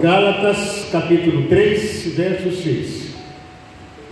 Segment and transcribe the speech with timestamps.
[0.00, 3.08] Gálatas capítulo 3, verso 6.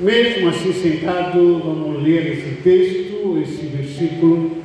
[0.01, 4.57] Mesmo assim sentado, vamos ler esse texto, esse versículo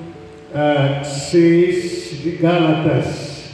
[0.52, 3.52] uh, 6 de Gálatas.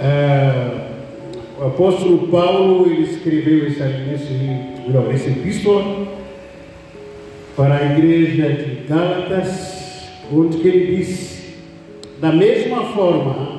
[0.00, 6.08] Uh, o apóstolo Paulo ele escreveu esse, esse, esse epístola
[7.54, 11.54] para a igreja de Gálatas, onde ele diz,
[12.20, 13.49] da mesma forma,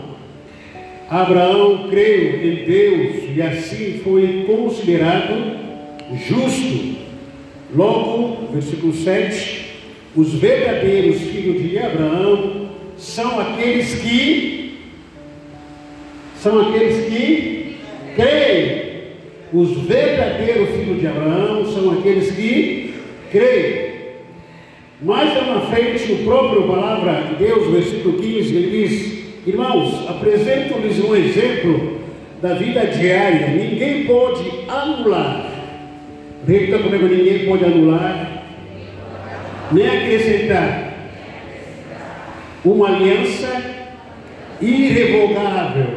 [1.12, 5.58] Abraão creu em Deus e assim foi considerado
[6.26, 7.02] justo.
[7.76, 9.66] Logo, versículo 7,
[10.16, 14.80] os verdadeiros filhos de Abraão são aqueles que
[16.38, 17.76] são aqueles que
[18.16, 18.92] creem.
[19.52, 22.94] Os verdadeiros filhos de Abraão são aqueles que
[23.30, 23.92] creem.
[25.02, 31.16] Mais na frente, o próprio palavra de Deus, versículo 15, ele diz: Irmãos, apresento-lhes um
[31.16, 32.00] exemplo
[32.44, 33.48] da vida diária.
[33.48, 35.50] Ninguém pode anular.
[36.48, 38.44] Repita comigo: ninguém pode anular,
[39.72, 40.94] nem acrescentar
[42.64, 43.64] uma aliança
[44.62, 45.88] irrevogável.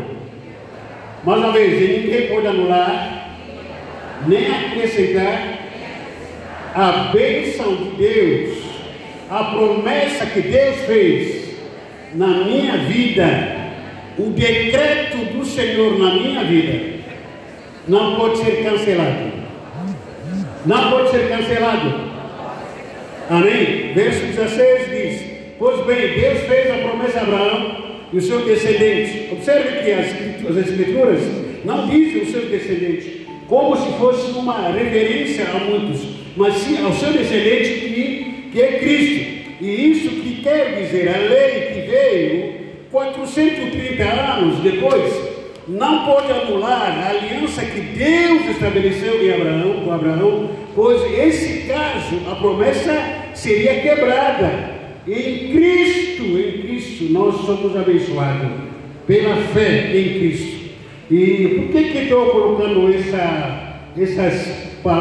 [1.22, 3.28] Mais uma vez, ninguém pode anular,
[4.26, 5.58] nem acrescentar
[6.74, 8.58] a bênção de Deus,
[9.30, 11.43] a promessa que Deus fez
[12.14, 13.24] na minha vida,
[14.18, 16.94] o decreto do Senhor na minha vida,
[17.88, 19.32] não pode ser cancelado.
[20.64, 22.14] Não pode ser cancelado.
[23.28, 23.92] Amém?
[23.94, 25.22] Verso 16 diz:
[25.58, 29.32] Pois bem, Deus fez a promessa a Abraão e os seus descendentes.
[29.32, 31.20] Observe que as, as Escrituras
[31.64, 36.00] não dizem os seus descendentes, como se fosse uma referência a muitos,
[36.36, 39.33] mas sim ao seu descendente que, que é Cristo.
[39.60, 42.54] E isso que quer dizer, a lei que veio
[42.90, 45.34] 430 anos depois,
[45.66, 52.20] não pode anular a aliança que Deus estabeleceu em Abraão, com Abraão, pois esse caso,
[52.30, 54.74] a promessa seria quebrada.
[55.06, 58.50] Em Cristo, em Cristo, nós somos abençoados
[59.06, 60.54] pela fé em Cristo.
[61.10, 64.48] E por que, que estou colocando essa, essas,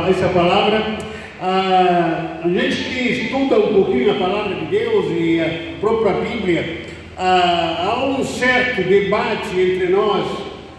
[0.10, 0.98] essa palavra?
[1.46, 6.84] Ah, a gente que estuda um pouquinho a palavra de Deus e a própria Bíblia,
[7.18, 10.26] ah, há um certo debate entre nós,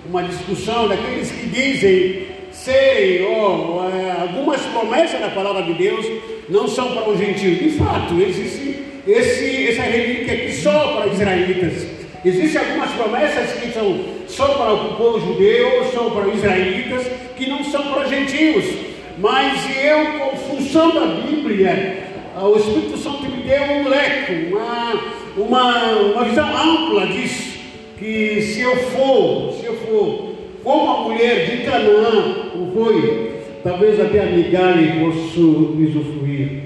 [0.08, 3.80] uma discussão daqueles que dizem serem oh,
[4.18, 6.06] algumas promessas da palavra de Deus
[6.48, 7.58] não são para os gentios.
[7.58, 11.86] De fato, existe esse, essa relíquia aqui só para israelitas.
[12.24, 17.50] Existem algumas promessas que são só para o povo judeu, só para os israelitas, que
[17.50, 18.93] não são para os gentios.
[19.18, 22.04] Mas eu, com função da Bíblia,
[22.36, 24.92] o Espírito Santo me deu um leque, uma,
[25.36, 27.54] uma, uma visão ampla disso.
[27.98, 34.20] Que se eu for, se eu for como a mulher de Canaã foi, talvez até
[34.20, 36.64] a migalha possa usufruir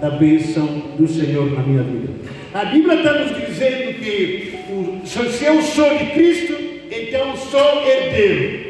[0.00, 0.66] da bênção
[0.98, 2.12] do Senhor na minha vida.
[2.52, 4.58] A Bíblia está nos dizendo que
[5.06, 6.54] se eu sou de Cristo,
[6.90, 8.65] então sou herdeiro.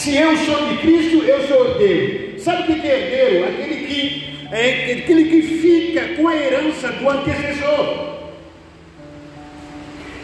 [0.00, 2.40] Se eu sou de Cristo, eu sou herdeiro.
[2.40, 3.44] Sabe o que é herdeiro?
[3.44, 8.16] Aquele que, é, aquele que fica com a herança do antecessor.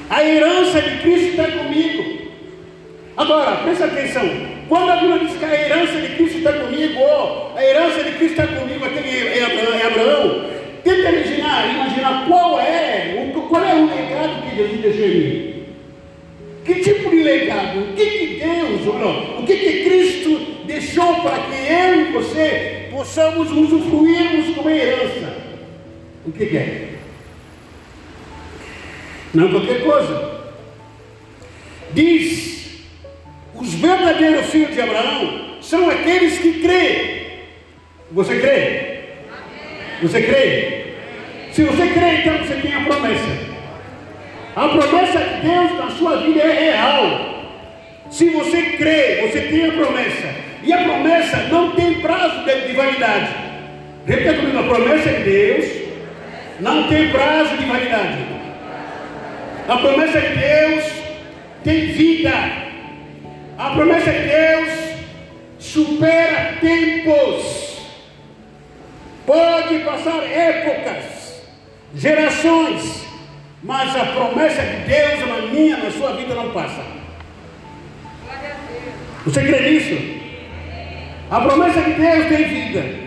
[0.08, 2.22] A herança de Cristo está comigo.
[3.18, 4.22] Agora, presta atenção.
[4.66, 8.12] Quando a Bíblia diz que a herança de Cristo está comigo, ou a herança de
[8.12, 10.50] Cristo está comigo, aquele é Abraão, é Abraão,
[10.84, 15.55] tenta imaginar, imaginar qual é, qual é o legado que Jesus deixou em mim.
[16.66, 17.78] Que tipo de legado?
[17.78, 22.12] O que, que Deus, ou não, o que, que Cristo deixou para que eu e
[22.12, 25.32] você possamos usufruirmos como herança?
[26.26, 26.88] O que, que é?
[29.32, 30.40] Não qualquer coisa.
[31.92, 32.82] Diz:
[33.54, 37.26] os verdadeiros filhos de Abraão são aqueles que creem.
[38.10, 38.98] Você crê?
[40.02, 40.86] Você crê?
[41.52, 43.55] Se você crê, então você tem a promessa.
[44.56, 47.44] A promessa de Deus na sua vida é real.
[48.10, 50.34] Se você crê, você tem a promessa.
[50.62, 53.28] E a promessa não tem prazo de, de validade.
[54.06, 55.66] Repita comigo, a promessa de Deus
[56.60, 58.18] não tem prazo de validade.
[59.68, 60.84] A promessa de Deus
[61.62, 62.32] tem vida.
[63.58, 64.68] A promessa de Deus
[65.58, 67.76] supera tempos.
[69.26, 71.42] Pode passar épocas,
[71.94, 73.05] gerações,
[73.62, 76.82] mas a promessa de Deus na minha, na sua vida não passa.
[79.24, 80.16] Você crê nisso?
[81.30, 83.06] A promessa de Deus tem vida.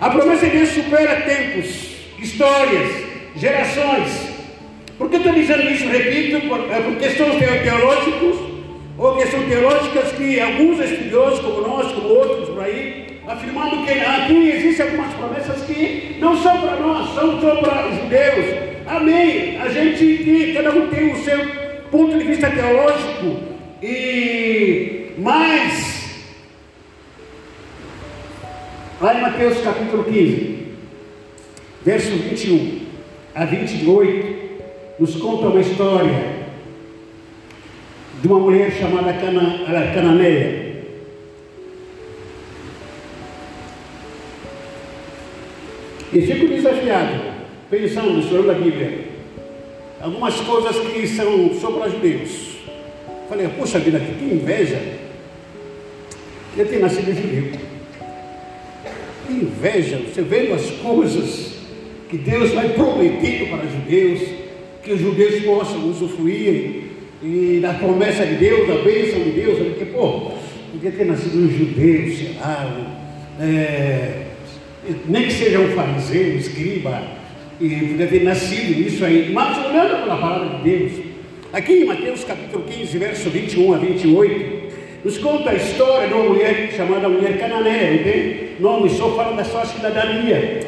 [0.00, 3.04] A promessa de Deus supera tempos, histórias,
[3.36, 4.32] gerações.
[4.96, 5.86] Por que estou dizendo isso?
[5.88, 8.52] Repito, por, é por questões teológicos,
[8.96, 14.48] ou questões teológicas que alguns estudiosos, como nós, como outros por aí, afirmando que aqui
[14.48, 18.71] existem algumas promessas que não são para nós, são só para os judeus.
[18.86, 19.60] Amém.
[19.60, 21.38] A gente, cada um tem o seu
[21.90, 23.36] ponto de vista teológico,
[23.82, 26.24] e mais,
[29.00, 30.66] lá em Mateus capítulo 15,
[31.84, 32.80] verso 21
[33.34, 34.42] a 28,
[34.98, 36.42] nos conta uma história
[38.20, 39.64] de uma mulher chamada Cana,
[39.94, 40.72] Cananeia.
[46.12, 47.31] E fico desafiado,
[47.72, 48.98] pensando, estudando a Bíblia,
[49.98, 52.58] algumas coisas que são só para judeus.
[53.30, 54.78] Falei, poxa vida, que inveja.
[56.54, 57.58] Eu ter nascido judeu.
[59.26, 61.54] Que inveja, você vendo as coisas
[62.10, 64.20] que Deus vai prometendo para os judeus,
[64.84, 66.82] que os judeus possam usufruir
[67.22, 70.32] e da promessa de Deus, da bênção de Deus, porque, pô,
[70.72, 72.98] podia ter nascido um judeu, sei lá,
[73.40, 74.26] é,
[75.08, 77.21] nem que seja um fariseu, um escriba,
[77.62, 80.92] e podia ter nascido nisso aí, mas olhando pela palavra de Deus,
[81.52, 84.62] aqui em Mateus capítulo 15, verso 21 a 28,
[85.04, 88.56] nos conta a história de uma mulher chamada mulher cananeia, entende?
[88.58, 90.60] Nome só fala da sua cidadania.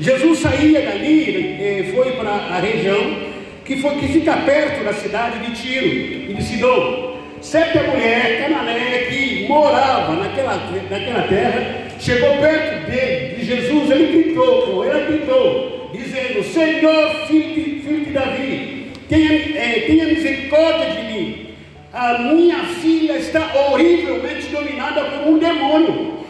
[0.00, 3.16] Jesus saía dali, eh, foi para a região
[3.64, 7.16] que, foi, que fica perto da cidade de Tiro e de Sidom.
[7.40, 10.56] Certa mulher cananeia que morava naquela,
[10.90, 17.80] naquela terra, chegou perto dele, de Jesus, ele gritou, ela gritou, dizendo, Senhor, filho de,
[17.80, 21.46] filho de Davi, tenha, é, tenha misericórdia de mim.
[21.92, 26.20] A minha filha está horrivelmente dominada por um demônio.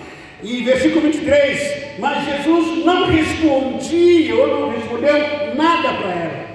[0.43, 6.47] E versículo 23, mas Jesus não respondia ou não respondeu nada para ela.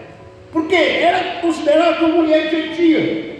[0.51, 3.35] Porque era considerada como mulher gentia.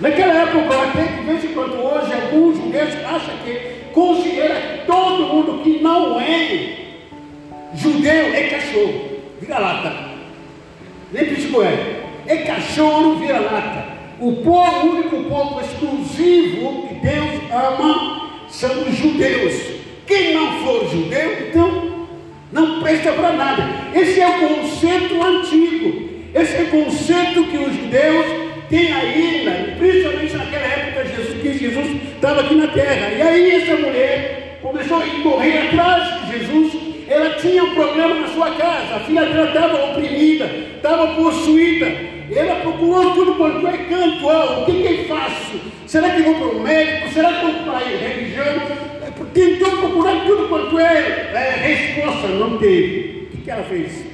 [0.00, 5.62] Naquela época, até de vez em quando hoje, alguns judeus acham que considera todo mundo
[5.62, 6.81] que não é
[7.74, 9.92] judeu é cachorro, vira-lata.
[11.12, 12.02] Nem pisco é.
[12.26, 13.84] É cachorro, vira-lata.
[14.20, 19.54] O povo, o único povo exclusivo que Deus ama são os judeus.
[20.06, 22.06] Quem não for judeu, então
[22.52, 23.68] não presta para nada.
[23.94, 26.10] Esse é o conceito antigo.
[26.34, 28.26] Esse é o conceito que os judeus
[28.68, 33.10] têm ainda, principalmente naquela época Jesus, que Jesus estava aqui na terra.
[33.10, 36.81] E aí essa mulher começou a correr atrás de Jesus.
[37.12, 41.86] Ela tinha um problema na sua casa, a filha dela estava oprimida, estava possuída.
[42.34, 44.30] Ela procurou tudo quanto é canto.
[44.30, 45.60] Ah, o que, que eu faço?
[45.86, 47.12] Será que vou para o médico?
[47.12, 48.82] Será que vou para a religião?
[49.34, 53.28] tentou procurar tudo quanto é, é resposta, não teve.
[53.28, 54.04] O que, que ela fez?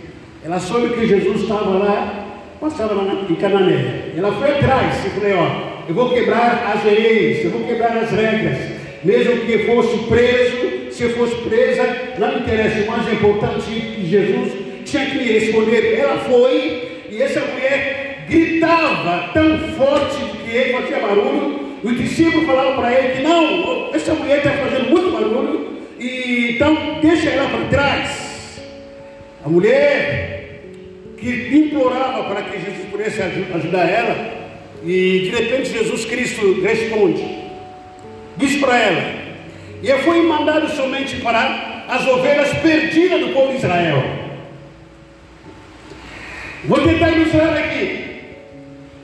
[0.45, 2.27] Ela soube que Jesus estava lá,
[2.61, 4.13] passava lá em Canané.
[4.17, 8.11] Ela foi atrás e falou: Ó, eu vou quebrar as leis, eu vou quebrar as
[8.11, 8.59] regras,
[9.05, 14.53] mesmo que fosse preso, se fosse presa, não interessa, o mais importante é que Jesus
[14.85, 15.99] tinha que responder.
[15.99, 22.75] Ela foi, e essa mulher gritava tão forte que ele fazia barulho os discípulos falaram
[22.75, 27.69] para ele que não, essa mulher está fazendo muito barulho, e então deixa ela para
[27.69, 28.61] trás.
[29.45, 30.61] A mulher
[31.17, 34.39] que implorava para que Jesus pudesse ajudar ela,
[34.85, 37.25] e de repente Jesus Cristo responde,
[38.37, 39.28] diz para ela,
[39.83, 44.03] e foi mandado somente para as ovelhas perdidas do povo de Israel.
[46.65, 48.09] Vou tentar ilustrar aqui.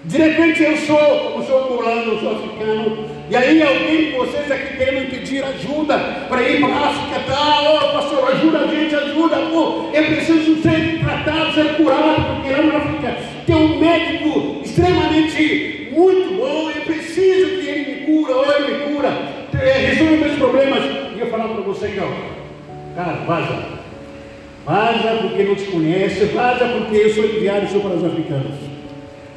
[0.05, 4.77] De repente eu sou, como sou angolano, sou africano, e aí alguém de vocês aqui
[4.77, 7.61] querendo pedir ajuda para ir para a África, tá?
[7.63, 12.63] Oh, pastor, ajuda a gente, ajuda, pô, eu preciso ser tratado, ser curado, porque lá
[12.65, 13.17] na África
[13.47, 18.95] tem um médico extremamente muito bom, eu preciso que ele me cura, ou ele me
[18.95, 19.24] cura,
[19.65, 20.85] é, resolve meus problemas.
[21.17, 22.09] E eu falar para você que, ó,
[22.95, 23.75] cara, vaza.
[24.65, 28.55] Vaza porque não te conhece, vaza porque eu sou enviado sou para os africanos.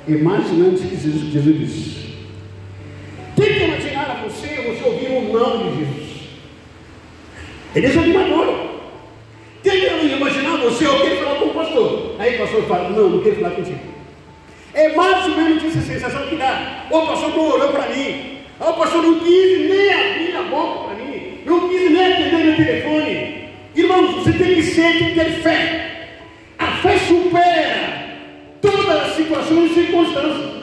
[0.07, 2.07] É mais ou menos o que Jesus, Jesus disse.
[3.35, 6.07] Tente imaginar a você, você ouvir o não de Jesus.
[7.75, 8.67] É desanimador.
[9.61, 12.15] Tente imaginar você ouvir falar com o pastor.
[12.19, 13.79] Aí o pastor fala, não, não quero falar contigo.
[14.73, 16.85] É mais ou menos essa sensação que dá.
[16.89, 18.36] O pastor não orou para mim.
[18.59, 21.39] O pastor não quis nem abrir a boca para mim.
[21.45, 23.49] Não quis nem atender meu telefone.
[23.75, 26.07] Irmãos, você tem que ser, tem que ter fé.
[26.57, 28.07] A fé supera
[28.61, 30.57] todas as situações e circunstâncias.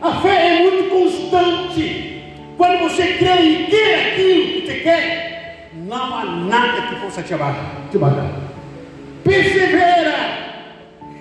[0.00, 2.22] A fé é muito constante.
[2.56, 7.34] Quando você crê e quer aquilo que você quer, não há nada que possa te
[7.34, 7.88] abalar.
[7.90, 8.30] Te abalar.
[9.22, 10.46] Persevera.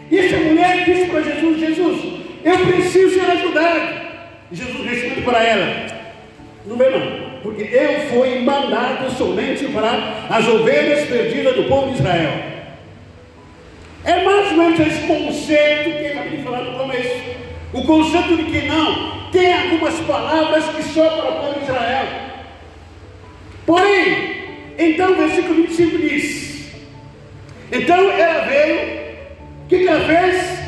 [0.10, 2.02] E essa mulher disse para Jesus: Jesus,
[2.44, 4.06] eu preciso ser ajudado.
[4.52, 5.95] Jesus responde para ela:
[6.68, 12.32] Vê não, porque eu fui mandado somente para as ovelhas perdidas do povo de Israel.
[14.04, 17.24] É mais ou menos esse conceito que eu de falar no começo.
[17.74, 22.08] O conceito de que não, tem algumas palavras que só para o povo de Israel.
[23.66, 24.36] Porém,
[24.78, 26.72] então o versículo 25 diz:
[27.72, 29.06] Então ela veio,
[29.68, 30.60] que, que ela fez?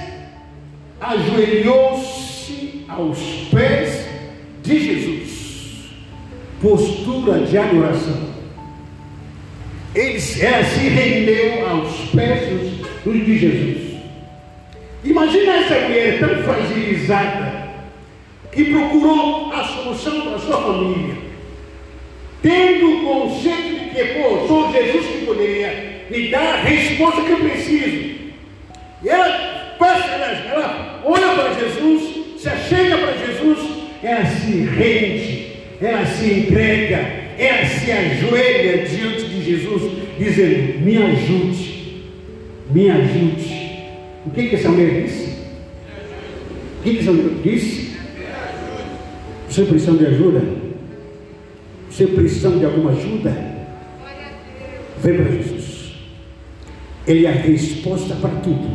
[1.00, 3.20] Ajoelhou-se aos
[3.51, 4.08] pés
[4.63, 5.26] de Jesus,
[6.62, 8.28] postura de adoração.
[9.94, 12.50] Ele, se rendeu aos pés
[13.04, 13.98] de Jesus.
[15.04, 17.68] Imagina essa mulher tão fragilizada
[18.52, 21.16] que procurou a solução para sua família,
[22.42, 27.32] tendo o conceito de que, pô, sou Jesus que poderia me dar a resposta que
[27.32, 28.18] eu preciso.
[29.04, 33.60] E ela passa, ela, ela olha para Jesus, se achega para Jesus,
[34.04, 35.37] ela se rende,
[35.81, 36.98] ela se entrega,
[37.38, 42.03] ela se ajoelha diante de Jesus, dizendo: Me ajude,
[42.72, 43.67] me ajude.
[44.25, 45.38] O que, que essa mulher disse?
[46.79, 47.98] O que, que essa mulher disse?
[49.48, 50.41] Você precisa de ajuda?
[51.89, 53.31] Você precisa de alguma ajuda?
[55.01, 55.93] Vem para Jesus.
[57.07, 58.67] Ele é a resposta para tudo.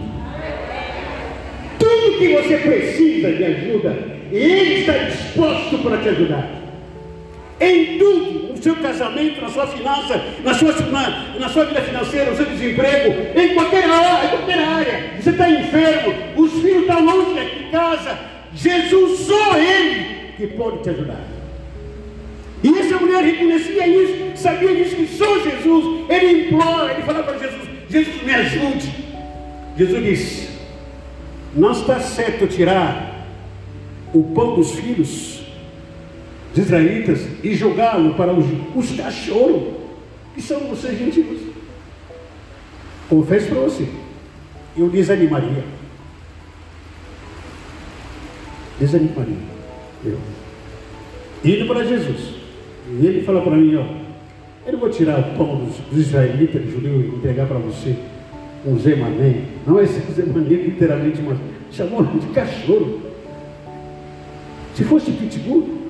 [1.78, 3.96] Tudo que você precisa de ajuda,
[4.30, 6.61] Ele está disposto para te ajudar.
[7.60, 12.30] Em tudo, no seu casamento, na sua finança, na sua, na, na sua vida financeira,
[12.30, 15.10] no seu desemprego, em qualquer área, em qualquer área.
[15.20, 18.18] Você está enfermo, os filhos estão longe de casa.
[18.54, 21.32] Jesus, só Ele que pode te ajudar.
[22.62, 27.36] E essa mulher reconhecia isso, sabia disso que só Jesus, ele implora, ele fala para
[27.38, 28.94] Jesus, Jesus me ajude.
[29.76, 30.48] Jesus disse,
[31.54, 33.26] não está certo tirar
[34.14, 35.41] o pão dos filhos
[36.54, 39.74] dos israelitas e jogá-lo para os, os cachorros,
[40.34, 41.40] que são vocês gentios.
[43.08, 43.88] Confesso para você,
[44.76, 45.64] eu desanimaria.
[48.78, 49.36] Desanimaria.
[50.04, 50.18] Eu.
[51.44, 52.34] Indo para Jesus.
[52.88, 53.84] E ele fala para mim, ó,
[54.66, 57.96] eu não vou tirar o pão dos, dos israelitas, judeus, e entregar para você
[58.66, 59.44] um zemané.
[59.66, 61.38] Não é esse zemané literalmente, mas
[61.70, 63.00] chamou de cachorro.
[64.74, 65.81] Se fosse pitbull,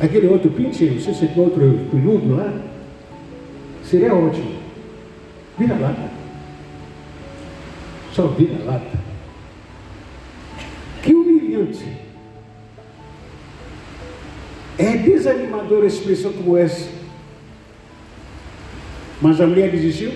[0.00, 2.52] aquele outro pinche, não sei se é outro peludo lá,
[3.82, 4.58] seria ótimo.
[5.58, 6.10] Vira lata.
[8.12, 8.98] Só vira lata.
[11.02, 11.84] Que humilhante.
[14.78, 16.88] É desanimadora a expressão como essa.
[19.20, 20.12] Mas a mulher desistiu?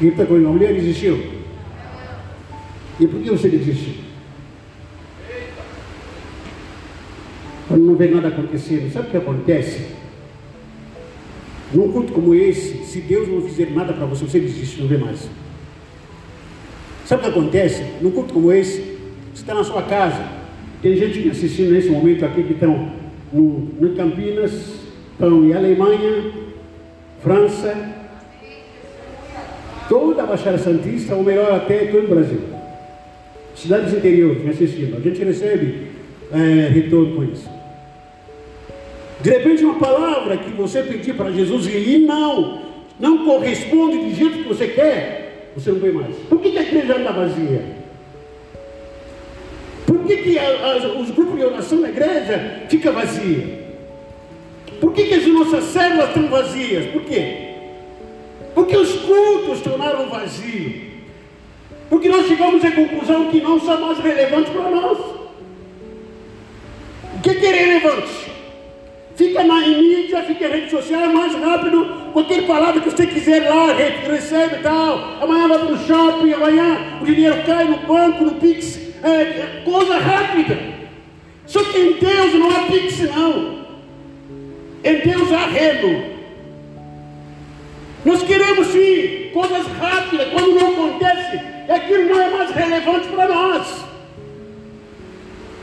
[0.00, 1.40] Grita comigo, a mulher desistiu?
[2.98, 4.09] E por que você desistiu?
[7.70, 9.86] Quando não vê nada acontecendo, sabe o que acontece?
[11.72, 14.98] Num culto como esse, se Deus não fizer nada para você, você desiste, não vê
[14.98, 15.30] mais.
[17.06, 17.84] Sabe o que acontece?
[18.02, 18.80] Num culto como esse,
[19.32, 20.20] você está na sua casa,
[20.82, 22.90] tem gente assistindo nesse momento aqui que estão
[23.32, 24.80] no, no Campinas,
[25.12, 26.24] estão em Alemanha,
[27.22, 27.72] França,
[29.88, 32.40] toda a Baixada Santista, ou melhor até todo o Brasil.
[33.54, 34.96] Cidades interiores me assistindo.
[34.96, 35.86] A gente recebe
[36.32, 37.59] é, retorno com isso.
[39.22, 42.62] De repente uma palavra que você pediu para Jesus e não,
[42.98, 46.16] não corresponde do jeito que você quer, você não vê mais.
[46.28, 47.80] Por que, que a igreja está vazia?
[49.86, 53.60] Por que, que a, a, os grupos de oração na igreja ficam vazios?
[54.80, 56.86] Por que, que as nossas células estão vazias?
[56.86, 57.48] Por quê?
[58.54, 60.90] Porque os cultos tornaram vazios.
[61.90, 64.98] Porque nós chegamos à conclusão que não são mais relevantes para nós.
[67.16, 68.29] O que, que é relevante?
[69.20, 71.84] Fica na mídia, fica em rede social, é mais rápido.
[72.14, 75.18] Qualquer palavra que você quiser lá, recebe e tal.
[75.20, 79.98] Amanhã vai para o shopping, amanhã o dinheiro cai no banco, no Pix é, coisa
[79.98, 80.58] rápida.
[81.44, 83.66] Só que em Deus não há pix, não.
[84.82, 86.02] Em Deus há remo.
[88.06, 90.28] Nós queremos sim coisas rápidas.
[90.32, 93.84] Quando não acontece, aquilo não é mais relevante para nós.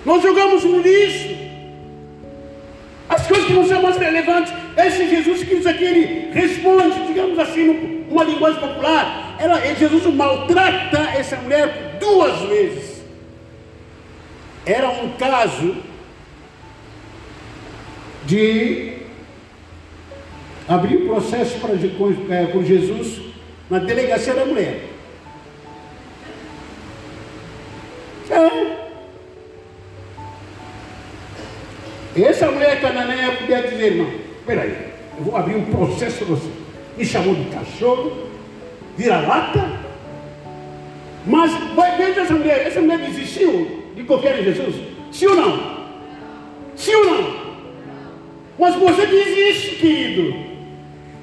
[0.06, 1.47] Nós jogamos no lixo.
[3.10, 4.54] As coisas que não são mais relevantes.
[4.76, 9.36] Esse Jesus Cristo aqui, ele responde, digamos assim, numa linguagem popular.
[9.40, 13.02] Ela, Jesus maltrata essa mulher duas vezes.
[14.66, 15.78] Era um caso
[18.26, 18.98] de
[20.68, 21.74] abrir processo para,
[22.36, 23.22] é, por Jesus
[23.70, 24.84] na delegacia da mulher.
[28.30, 28.87] É,
[32.24, 34.12] Essa mulher cananeia podia dizer, não,
[34.46, 34.76] peraí,
[35.18, 36.50] eu vou abrir um processo você.
[36.98, 38.30] Me chamou de cachorro,
[38.98, 39.88] vira-lata.
[41.26, 41.52] Mas
[41.98, 44.76] veja essa mulher, essa mulher desistiu de em Jesus?
[45.12, 45.78] Sim ou não?
[46.76, 47.48] Sim ou não?
[48.58, 50.36] Mas você desiste, querido.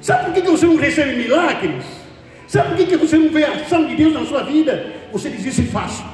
[0.01, 1.83] Sabe por que você não recebe milagres?
[2.47, 4.93] Sabe por que você não vê a ação de Deus na sua vida?
[5.11, 6.05] Você desiste fácil.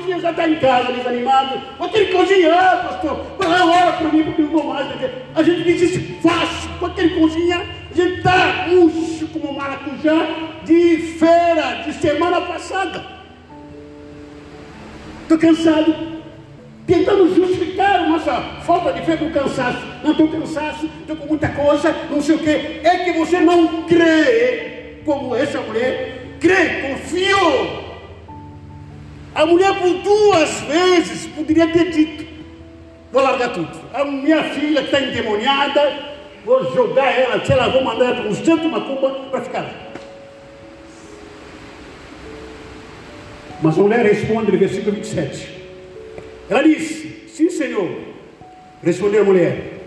[0.00, 4.48] Coisinha já está em casa desanimado, qualquer coisinha, ah, pastor, ora para mim porque eu
[4.48, 4.86] vou mais.
[5.34, 10.26] A gente desiste fácil, qualquer coisinha, a gente está murcho como maracujá
[10.64, 13.20] de feira, de semana passada.
[15.22, 15.94] Estou cansado,
[16.86, 19.86] tentando justificar a nossa falta de fé com cansaço.
[20.02, 22.80] Não estou cansado, estou com muita coisa, não sei o quê.
[22.82, 27.89] É que você não crê como essa mulher crê, confiou
[29.34, 32.26] a mulher por duas vezes poderia ter dito:
[33.12, 33.70] vou largar tudo.
[33.92, 35.92] A minha filha está endemoniada,
[36.44, 39.90] vou jogar ela, sei lá, vou mandar ela para um centro macumba para ficar lá.
[43.62, 45.60] Mas a mulher responde no versículo 27.
[46.48, 48.10] Ela disse: Sim, Senhor.
[48.82, 49.80] Respondeu a mulher.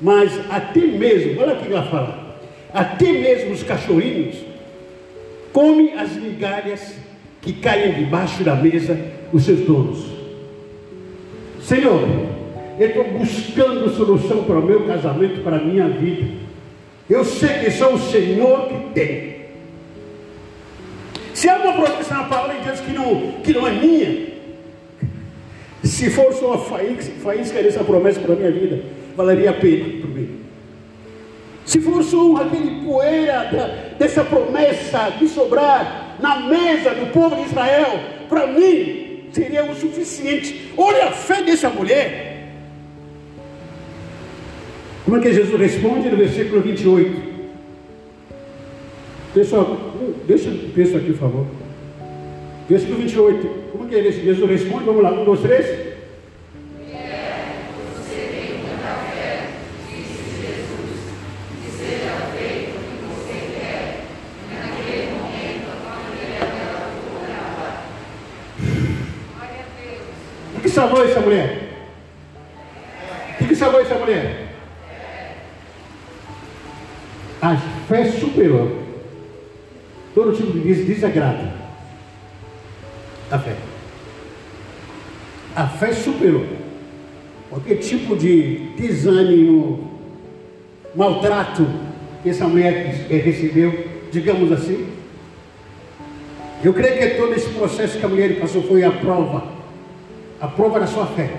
[0.00, 2.38] Mas até mesmo, olha o que ela fala:
[2.72, 4.36] até mesmo os cachorrinhos
[5.52, 6.94] comem as migalhas
[7.44, 8.98] que caem debaixo da mesa
[9.32, 10.04] os seus donos.
[11.60, 12.00] Senhor,
[12.78, 16.26] eu estou buscando solução para o meu casamento, para a minha vida.
[17.08, 19.34] Eu sei que só o Senhor que tem.
[21.34, 24.34] Se há uma promessa na palavra de Deus que não, que não é minha,
[25.82, 28.82] se for só a faísca, faísca dessa promessa para a minha vida,
[29.14, 30.40] valeria a pena para mim.
[31.66, 33.66] Se for só aquele poeira da,
[33.98, 40.72] dessa promessa de sobrar, na mesa do povo de Israel, para mim seria o suficiente.
[40.76, 42.34] Olha a fé dessa mulher.
[45.04, 47.34] Como é que Jesus responde no versículo 28?
[49.34, 49.76] Pessoal,
[50.26, 51.46] deixa o texto aqui, por favor.
[52.68, 53.46] Versículo 28.
[53.72, 54.84] Como é que Jesus responde?
[54.84, 55.83] Vamos lá, um, dois, três.
[78.44, 78.84] Fé superou
[80.14, 81.50] todo tipo de desagrado.
[83.30, 83.56] A fé.
[85.56, 86.46] A fé superou
[87.48, 89.90] qualquer tipo de desânimo,
[90.94, 91.66] maltrato
[92.22, 94.86] que essa mulher recebeu, digamos assim.
[96.62, 99.54] Eu creio que todo esse processo que a mulher passou foi a prova
[100.40, 101.30] a prova da sua fé.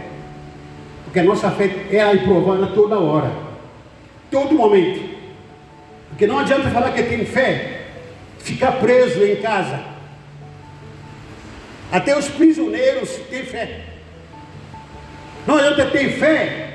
[1.04, 3.32] Porque a nossa fé é aprovada toda hora,
[4.32, 5.05] todo momento.
[6.10, 7.82] Porque não adianta falar que tem fé,
[8.40, 9.80] ficar preso em casa.
[11.92, 13.82] Até os prisioneiros têm fé.
[15.46, 16.66] Não adianta ter fé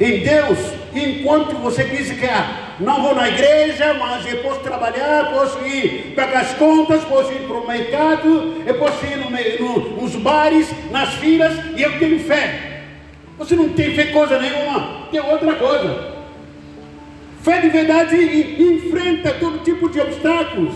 [0.00, 0.58] em Deus
[0.92, 6.12] enquanto você diz que ah, não vou na igreja, mas eu posso trabalhar, posso ir
[6.16, 10.68] pagar as contas, posso ir para o mercado, eu posso ir no, no, nos bares,
[10.90, 12.82] nas filas, e eu tenho fé.
[13.38, 16.13] Você não tem fé coisa nenhuma, tem outra coisa.
[17.44, 18.16] Fé de verdade
[18.58, 20.74] enfrenta todo tipo de obstáculos,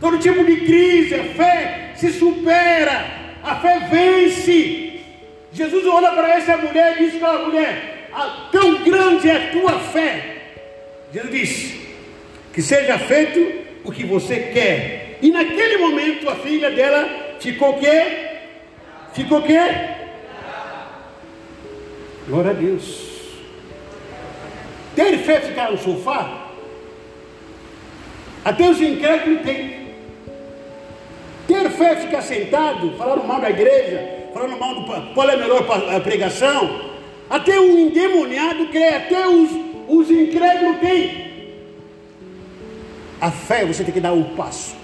[0.00, 3.04] todo tipo de crise, a fé se supera,
[3.42, 5.00] a fé vence.
[5.52, 9.50] Jesus olha para essa mulher e diz para a mulher: ah, tão grande é a
[9.50, 10.32] tua fé
[11.12, 11.80] Jesus disse:
[12.52, 15.18] que seja feito o que você quer.
[15.20, 18.28] E naquele momento a filha dela ficou quê?
[19.12, 19.60] Ficou quê?
[22.26, 23.01] Glória a Deus.
[24.94, 26.48] Ter fé ficar no sofá?
[28.44, 29.82] Até os incrédulos têm.
[31.46, 35.64] Ter fé ficar sentado, falando mal da igreja, falando mal do qual é a melhor
[36.02, 36.92] pregação.
[37.28, 39.50] Até o endemoniado crê, até os
[39.88, 41.30] os incrédulos têm.
[43.20, 44.76] A fé você tem que dar um passo.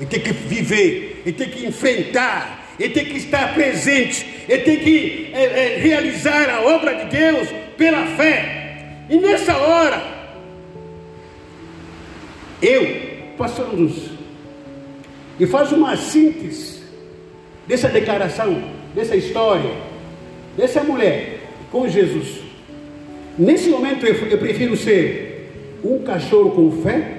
[0.00, 4.78] E tem que viver, e tem que enfrentar, e tem que estar presente, e tem
[4.78, 8.59] que é, é, realizar a obra de Deus pela fé.
[9.10, 10.00] E nessa hora,
[12.62, 14.08] eu, pastor Luz,
[15.38, 16.82] e faz uma síntese
[17.66, 18.62] dessa declaração,
[18.94, 19.72] dessa história,
[20.56, 21.40] dessa mulher
[21.72, 22.40] com Jesus.
[23.36, 25.50] Nesse momento eu, eu prefiro ser
[25.82, 27.16] um cachorro com fé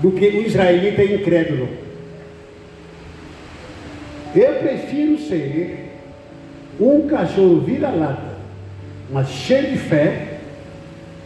[0.00, 1.68] do que um israelita incrédulo.
[4.34, 5.90] Eu prefiro ser
[6.80, 8.38] um cachorro vira-lata,
[9.10, 10.31] mas cheio de fé,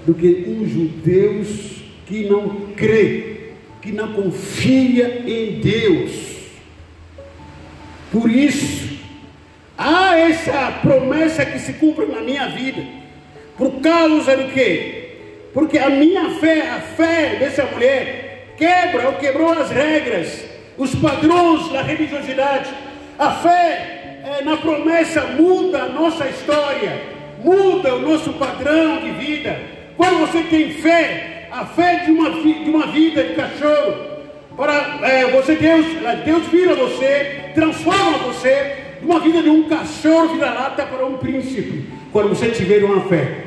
[0.07, 1.45] do que um judeu
[2.07, 3.51] que não crê,
[3.83, 6.13] que não confia em Deus.
[8.13, 8.99] Por isso,
[9.77, 12.83] há essa promessa que se cumpre na minha vida.
[13.59, 15.09] Por causa do quê?
[15.53, 20.45] Porque a minha fé, a fé dessa mulher, quebra ou quebrou as regras,
[20.79, 22.71] os padrões da religiosidade.
[23.19, 27.03] A fé é, na promessa muda a nossa história,
[27.43, 29.76] muda o nosso padrão de vida.
[29.97, 34.17] Quando você tem fé, a fé de uma, de uma vida de cachorro,
[34.57, 35.87] para é, você, Deus,
[36.25, 41.87] Deus vira você, transforma você de uma vida de um cachorro vira-lata para um príncipe,
[42.13, 43.45] quando você tiver uma fé.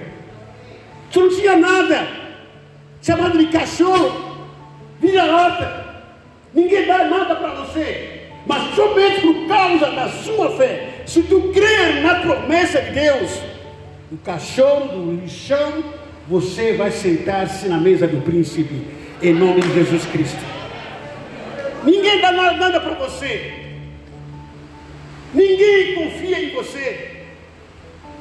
[1.10, 2.08] Você não tinha nada,
[3.02, 4.48] chamado de cachorro,
[5.00, 5.88] vira-lata.
[6.54, 11.04] Ninguém dá nada para você, mas somente por causa da sua fé.
[11.06, 13.40] Se tu crer na promessa de Deus,
[14.12, 15.84] o cachorro do lixão,
[16.30, 18.86] você vai sentar-se na mesa do príncipe,
[19.20, 20.40] em nome de Jesus Cristo.
[21.84, 23.54] Ninguém dá nada para você,
[25.34, 27.24] ninguém confia em você.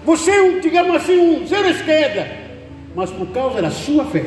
[0.04, 2.30] Você é um, digamos assim, um zero esquerda,
[2.96, 4.24] mas por causa da sua fé,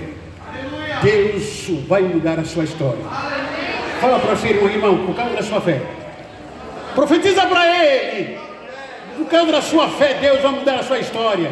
[1.01, 3.03] Deus vai mudar a sua história.
[3.99, 5.81] Fala para o seu irmão, por causa da sua fé.
[6.93, 8.37] Profetiza para ele.
[9.17, 11.51] Por causa da sua fé, Deus vai mudar a sua história.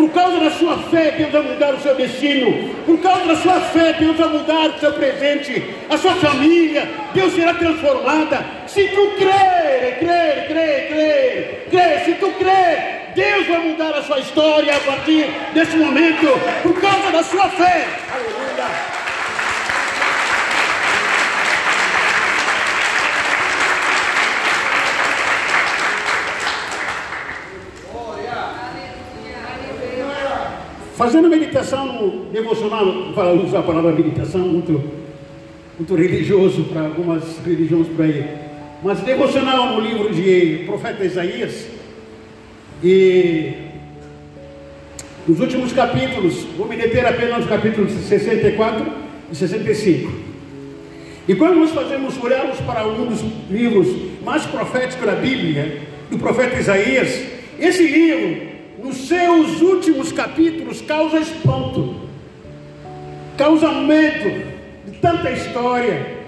[0.00, 2.74] Por causa da sua fé, Deus vai mudar o seu destino.
[2.86, 6.88] Por causa da sua fé, Deus vai mudar o seu presente, a sua família.
[7.12, 8.42] Deus será transformada.
[8.66, 12.04] Se tu crer, crer, crer, crer, crer.
[12.06, 16.28] Se tu crer, Deus vai mudar a sua história a partir desse momento.
[16.62, 17.86] Por causa da sua fé.
[18.10, 19.00] Aleluia.
[31.00, 34.84] Fazendo meditação devocional, para usar a palavra meditação muito,
[35.78, 38.22] muito religioso para algumas religiões por aí,
[38.82, 41.68] mas devocional no livro de profeta Isaías,
[42.84, 43.54] e
[45.26, 48.86] nos últimos capítulos, vou me deter apenas nos capítulos 64
[49.32, 50.12] e 65.
[51.26, 53.88] E quando nós fazemos, olharmos para um dos livros
[54.22, 55.78] mais proféticos da Bíblia,
[56.10, 57.24] do profeta Isaías,
[57.58, 58.49] esse livro
[58.82, 61.96] nos seus últimos capítulos, causa espanto,
[63.36, 64.52] causa medo
[64.86, 66.18] de tanta história.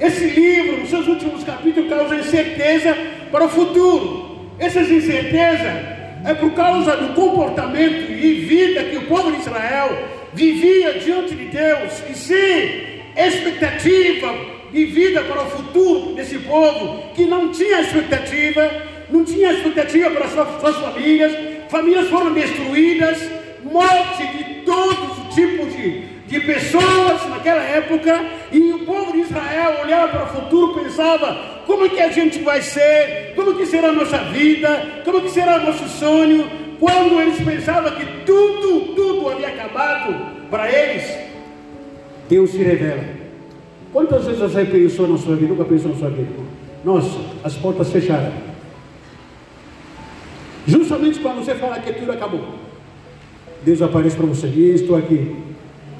[0.00, 2.96] Esse livro, nos seus últimos capítulos, causa incerteza
[3.30, 4.48] para o futuro.
[4.58, 9.96] Essas incertezas é por causa do comportamento e vida que o povo de Israel
[10.32, 14.34] vivia diante de Deus e sem expectativa
[14.72, 18.70] de vida para o futuro desse povo que não tinha expectativa,
[19.10, 21.32] não tinha expectativa para suas famílias,
[21.68, 23.18] famílias foram destruídas,
[23.62, 29.82] morte de todos os tipos de, de pessoas naquela época, e o povo de Israel
[29.82, 33.88] olhava para o futuro, pensava, como é que a gente vai ser, como que será
[33.88, 36.50] a nossa vida, como que será o nosso sonho,
[36.80, 40.14] quando eles pensavam que tudo, tudo havia acabado
[40.50, 41.04] para eles,
[42.28, 43.04] Deus se revela.
[43.92, 46.28] Quantas vezes você pensou na sua vida, nunca pensou na sua vida?
[46.84, 48.47] Nossa, as portas fecharam
[50.68, 52.44] Justamente quando você fala que tudo acabou,
[53.64, 54.48] Deus aparece para você.
[54.48, 55.34] E estou aqui,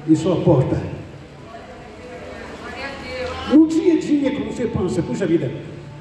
[0.07, 0.79] em sua porta.
[3.51, 5.51] No dia a dia, quando você pensa, puxa vida,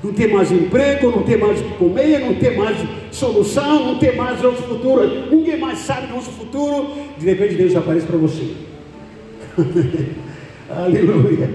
[0.04, 2.76] não tem mais emprego, não tem mais o que comer, não tem mais
[3.11, 6.92] solução, não tem mais nosso futuro, ninguém mais sabe do nosso futuro.
[7.16, 8.52] De repente Deus aparece para você.
[10.68, 11.50] Aleluia.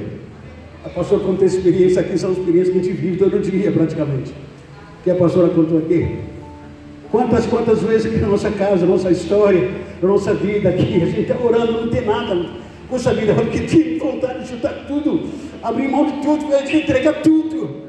[0.83, 4.33] A pastora conta experiência aqui, são experiências que a gente vive todo dia praticamente.
[5.03, 6.32] Que a pastora contou aqui.
[7.13, 9.69] Quantas, quantas vezes aqui na nossa casa, na nossa história,
[10.01, 12.43] na nossa vida aqui, a gente está orando, não tem nada.
[12.89, 15.29] Poxa vida, olha que tem vontade de chutar tudo,
[15.61, 17.83] abrir mão de tudo, de entregar tudo.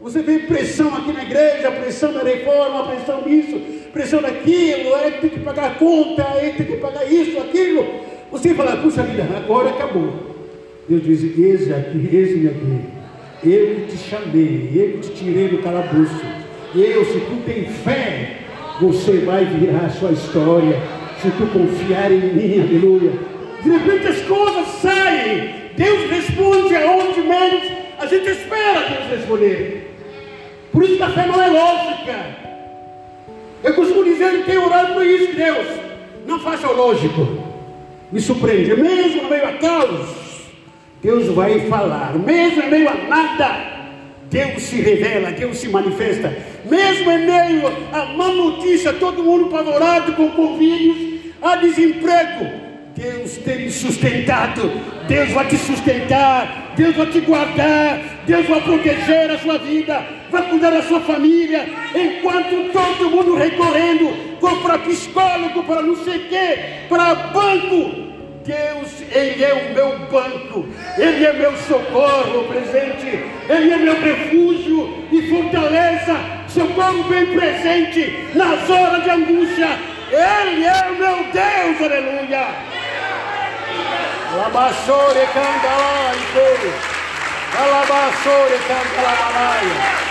[0.00, 3.60] Você vê pressão aqui na igreja, pressão da reforma, pressão disso,
[3.92, 7.84] pressão daquilo, aí tem que pagar a conta, aí tem que pagar isso, aquilo.
[8.30, 10.36] Você fala, puxa vida, agora acabou.
[10.88, 12.80] Deus diz, eis aqui, eis-me aqui.
[13.42, 16.22] Eu te chamei, eu te tirei do calabouço.
[16.76, 18.38] Eu, se tu tem fé,
[18.80, 20.80] você vai virar a sua história
[21.20, 23.12] se tu confiar em mim, aleluia.
[23.62, 29.96] De repente as coisas saem, Deus responde aonde menos a gente espera Deus responder.
[30.72, 32.48] Por isso que a fé não é lógica.
[33.64, 35.66] Eu costumo dizer que tenho orado por isso, Deus.
[36.26, 37.26] Não faça o lógico.
[38.12, 38.76] Me surpreende.
[38.76, 40.08] Mesmo no meio a caos,
[41.02, 42.16] Deus vai falar.
[42.16, 43.77] Mesmo no meio a nada,
[44.30, 46.36] Deus se revela, Deus se manifesta.
[46.64, 53.58] Mesmo em meio à má notícia, todo mundo apavorado com Covid, a desemprego, Deus tem
[53.60, 54.70] me sustentado,
[55.06, 60.42] Deus vai te sustentar, Deus vai te guardar, Deus vai proteger a sua vida, vai
[60.48, 64.12] cuidar da sua família, enquanto todo mundo recorrendo
[64.62, 68.07] para psicólogo, para não sei o quê, para banco.
[68.48, 75.04] Deus, Ele é o meu banco, Ele é meu socorro presente, Ele é meu refúgio
[75.12, 76.16] e fortaleza,
[76.48, 79.68] socorro bem presente nas horas de angústia.
[80.10, 82.48] Ele é o meu Deus, aleluia.
[84.32, 85.68] Alabassore canta
[89.02, 90.08] lá, Malaia.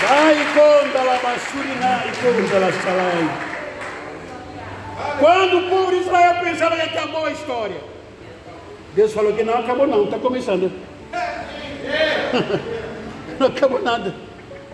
[0.00, 3.48] Dai conta la bassurina e conta la salai.
[5.18, 6.57] Quando o povo de Israel acabou
[7.28, 7.80] a história,
[8.94, 10.72] Deus falou que não acabou não, está começando.
[13.38, 14.14] não acabou nada.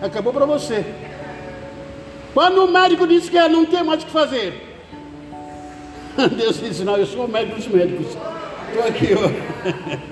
[0.01, 0.85] Acabou para você.
[2.33, 4.61] Quando o médico disse que não tem mais o que fazer,
[6.35, 8.17] Deus disse, não, eu sou o médico dos médicos.
[8.69, 9.29] Estou aqui, ó.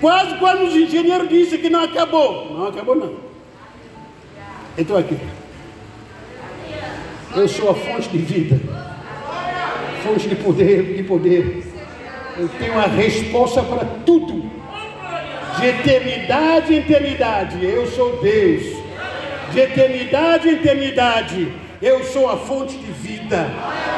[0.00, 2.52] Quase quando os engenheiros disse que não acabou.
[2.52, 3.14] Não acabou não.
[4.76, 5.18] Eu estou aqui.
[7.34, 8.60] Eu sou a fonte de vida.
[10.02, 11.62] Fonte de poder, de poder.
[12.38, 14.50] Eu tenho a resposta para tudo.
[15.58, 17.64] De eternidade em eternidade.
[17.64, 18.62] Eu sou Deus.
[19.52, 21.52] De eternidade em eternidade.
[21.80, 23.44] Eu sou a fonte de vida,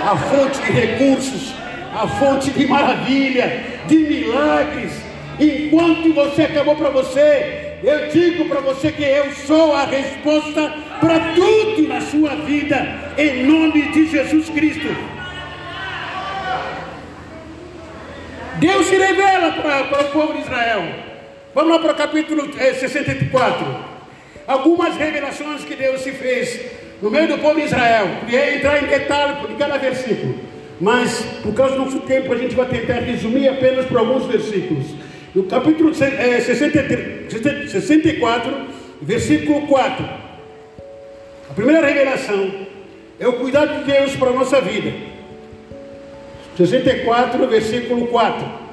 [0.04, 1.54] a fonte de recursos,
[1.94, 4.92] a fonte de maravilha, de milagres.
[5.38, 11.34] Enquanto você acabou para você, eu digo para você que eu sou a resposta para
[11.34, 15.13] tudo na sua vida, em nome de Jesus Cristo.
[18.64, 20.84] Deus se revela para, o povo de Israel.
[21.54, 23.62] Vamos lá para o capítulo 64.
[23.62, 23.94] Eh,
[24.46, 26.60] Algumas revelações que Deus se fez
[27.02, 28.08] no meio do povo de Israel.
[28.20, 30.36] Podia entrar em detalhe de cada versículo.
[30.80, 34.86] Mas, por causa do nosso tempo, a gente vai tentar resumir apenas por alguns versículos.
[35.34, 38.66] No capítulo 63, 64,
[39.02, 40.08] versículo 4.
[41.50, 42.50] A primeira revelação
[43.20, 45.13] é o cuidado de Deus para a nossa vida.
[46.56, 48.64] 64, versículo 4.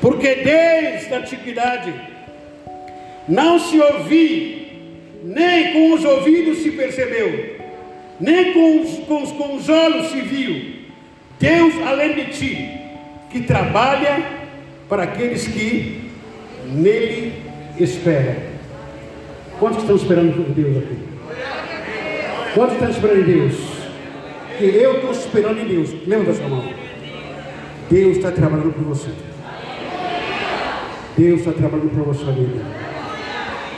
[0.00, 1.94] Porque desde a antiguidade
[3.28, 4.66] não se ouviu
[5.26, 7.56] nem com os ouvidos se percebeu,
[8.20, 10.76] nem com os, com os, com os olhos se viu.
[11.40, 12.70] Deus além de ti,
[13.30, 14.24] que trabalha
[14.88, 16.10] para aqueles que
[16.64, 17.42] nele
[17.78, 18.36] esperam.
[19.58, 20.96] Quantos estão esperando em Deus aqui?
[22.54, 23.75] Quantos estão esperando em Deus?
[24.58, 25.94] Que eu estou esperando em Deus.
[26.06, 26.64] Lembra sua mão?
[27.90, 29.10] Deus está trabalhando por você.
[31.16, 32.64] Deus está trabalhando por você, vida.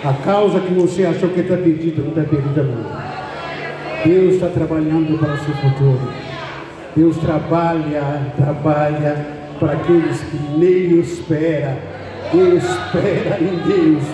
[0.04, 3.08] A causa que você achou que está perdida não está perdida não.
[4.04, 6.12] Deus está trabalhando para o seu futuro.
[6.94, 9.26] Deus trabalha, trabalha
[9.58, 11.76] para aqueles que nele espera.
[12.32, 14.04] Deus espera em Deus.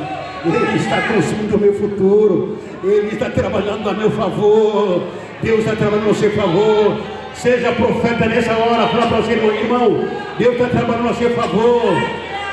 [0.45, 2.59] Ele está construindo o meu futuro.
[2.83, 5.03] Ele está trabalhando a meu favor.
[5.45, 7.01] Deus está trabalhando a seu favor.
[7.35, 8.89] Seja profeta nessa hora.
[8.89, 10.09] Fala para você, irmão.
[10.39, 11.83] Deus está trabalhando a seu favor.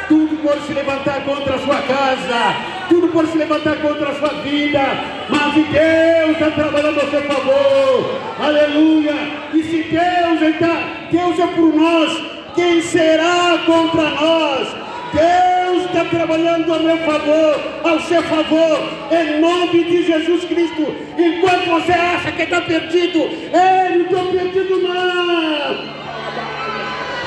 [0.08, 4.41] Tudo pode se levantar contra a sua casa tudo pode se levantar contra a sua
[4.41, 4.82] vida,
[5.30, 9.15] mas Deus está trabalhando a seu favor, aleluia.
[9.54, 12.21] E se Deus está, Deus é por nós,
[12.54, 14.80] quem será contra nós?
[15.13, 20.95] Deus está trabalhando a meu favor, ao seu favor, em nome de Jesus Cristo.
[21.17, 26.02] Enquanto você acha que está perdido, Ele não está perdido, não.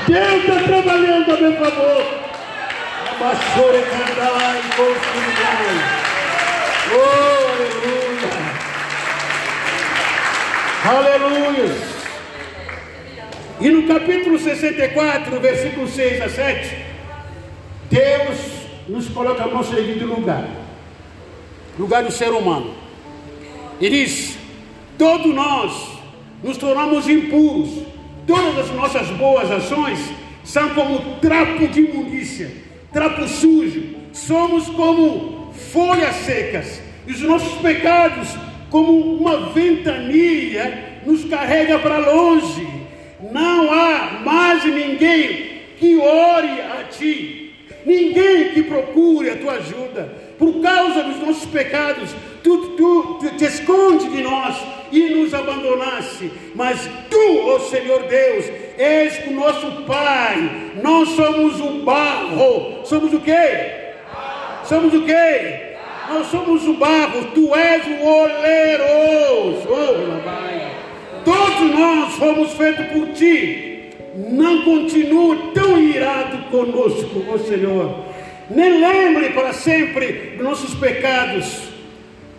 [0.07, 2.25] Deus está trabalhando a meu favor.
[3.19, 6.05] Pastor cantar e.
[6.93, 8.29] Oh, aleluia.
[10.85, 11.95] Aleluia.
[13.61, 16.84] E no capítulo 64, versículo 6 a 7,
[17.95, 18.39] Deus
[18.87, 20.47] nos coloca a nosso devido lugar.
[21.79, 22.73] Lugar do ser humano.
[23.79, 24.37] E diz:
[24.97, 25.99] todos nós
[26.43, 27.85] nos tornamos impuros,
[28.27, 29.99] todas as nossas boas ações
[30.43, 38.29] são como trapo de imundícia trapo sujo, somos como folhas secas, e os nossos pecados,
[38.69, 42.65] como uma ventania, nos carrega para longe.
[43.33, 47.44] Não há mais ninguém que ore a ti,
[47.85, 50.09] ninguém que procure a tua ajuda.
[50.37, 52.09] Por causa dos nossos pecados,
[52.43, 54.55] tu, tu, tu te esconde de nós
[54.91, 56.31] e nos abandonaste.
[56.53, 58.45] Mas tu, ó oh Senhor Deus,
[58.77, 60.73] és o nosso Pai.
[60.81, 62.85] Nós somos o barro.
[62.85, 63.85] Somos o quê?
[64.63, 65.75] Somos o quê?
[66.09, 68.83] Nós somos o barro, tu és o oleiro.
[69.69, 69.95] Oh,
[71.23, 73.74] Todos nós fomos feitos por ti.
[74.15, 78.05] Não continue tão irado conosco, ó Senhor.
[78.49, 81.63] Nem lembre para sempre nossos pecados.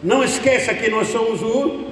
[0.03, 1.87] Não esqueça que nós somos o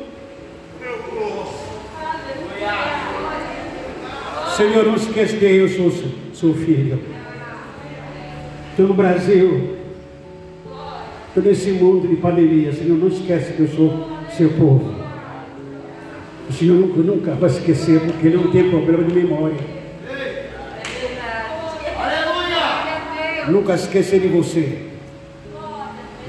[4.57, 5.91] Senhor, não esqueça que eu sou
[6.33, 7.01] seu filho.
[8.71, 9.77] Estou no Brasil.
[11.27, 12.73] Estou nesse mundo de pandemia.
[12.73, 14.95] Senhor, não esqueça que eu sou seu povo.
[16.49, 19.74] O Senhor nunca, nunca vai esquecer, porque Ele não tem problema de memória.
[23.49, 24.91] Nunca esquecer de você.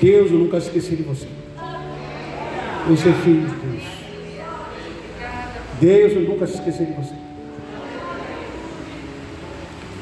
[0.02, 1.28] Deus nunca esquecer de você.
[2.88, 3.84] Você é filho de Deus.
[5.80, 7.16] Deus nunca se esquecer de você.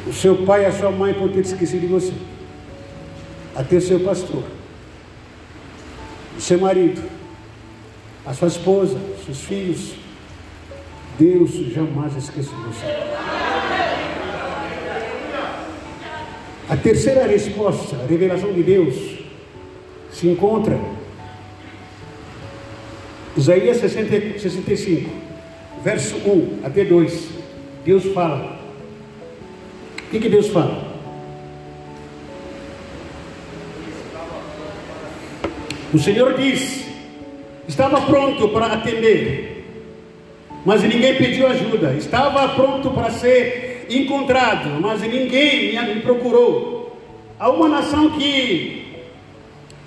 [0.07, 2.13] O seu pai e a sua mãe podem ter esquecido de você.
[3.55, 4.43] Até o seu pastor.
[6.37, 7.01] O seu marido.
[8.25, 8.99] A sua esposa.
[9.25, 9.93] Seus filhos.
[11.17, 13.42] Deus jamais esqueceu de você.
[16.69, 18.95] A terceira resposta, a revelação de Deus,
[20.11, 20.79] se encontra
[23.35, 25.09] Isaías 60, 65,
[25.83, 27.29] verso 1 até 2.
[27.83, 28.59] Deus fala.
[29.97, 30.93] O que, que Deus fala?
[35.93, 36.85] O Senhor diz:
[37.67, 39.65] estava pronto para atender,
[40.63, 41.93] mas ninguém pediu ajuda.
[41.95, 46.97] Estava pronto para ser encontrado, mas ninguém me procurou.
[47.39, 48.83] Há uma nação que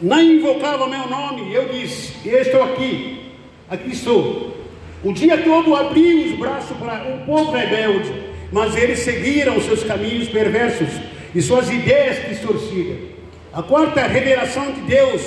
[0.00, 3.20] não invocava meu nome, eu disse: Eu estou aqui,
[3.68, 4.56] aqui estou.
[5.02, 8.12] O dia todo abri os braços para um povo rebelde,
[8.52, 10.88] mas eles seguiram seus caminhos perversos
[11.34, 12.98] e suas ideias distorcidas.
[13.52, 15.22] A quarta revelação de Deus,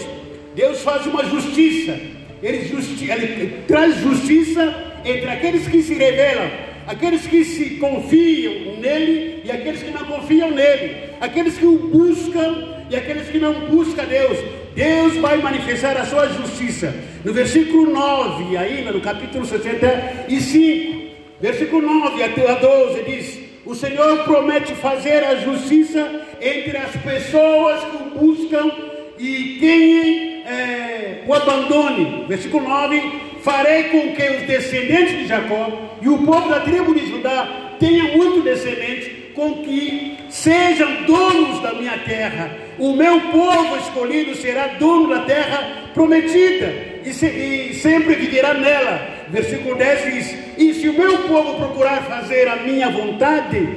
[0.55, 1.97] Deus faz uma justiça,
[2.43, 6.49] ele, justi ele traz justiça entre aqueles que se revelam,
[6.89, 12.80] aqueles que se confiam nele e aqueles que não confiam nele, aqueles que o buscam
[12.89, 14.39] e aqueles que não buscam Deus.
[14.73, 16.91] Deus vai manifestar a sua justiça.
[17.23, 24.73] No versículo 9, ainda no capítulo 65, versículo 9 até 12, diz: O Senhor promete
[24.73, 28.71] fazer a justiça entre as pessoas que o buscam
[29.19, 32.25] e quem é, o abandone.
[32.28, 32.99] Versículo 9:
[33.43, 38.17] Farei com que os descendentes de Jacó e o povo da tribo de Judá tenham
[38.17, 42.51] muito descendente, com que sejam donos da minha terra.
[42.77, 46.73] O meu povo escolhido será dono da terra prometida
[47.05, 49.01] e, se, e sempre viverá nela.
[49.29, 53.67] Versículo 10 diz: E se o meu povo procurar fazer a minha vontade,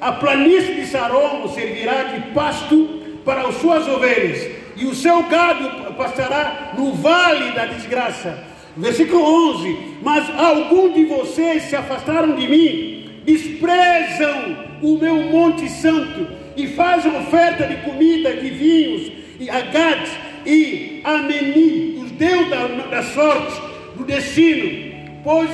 [0.00, 5.94] a planície de Saron servirá de pasto para as suas ovelhas, e o seu gado
[5.94, 8.47] pastará no vale da desgraça.
[8.78, 16.28] Versículo 11: Mas alguns de vocês se afastaram de mim, desprezam o meu monte santo,
[16.56, 20.08] e fazem oferta de comida, de vinhos, e a Gad
[20.46, 23.60] e a Meni, Deus da, da sorte,
[23.96, 24.88] do destino.
[25.22, 25.50] Pois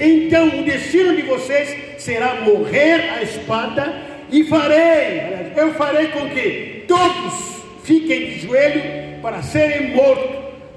[0.00, 6.84] então o destino de vocês será morrer a espada, e farei, eu farei com que
[6.88, 10.33] todos fiquem de joelho para serem mortos.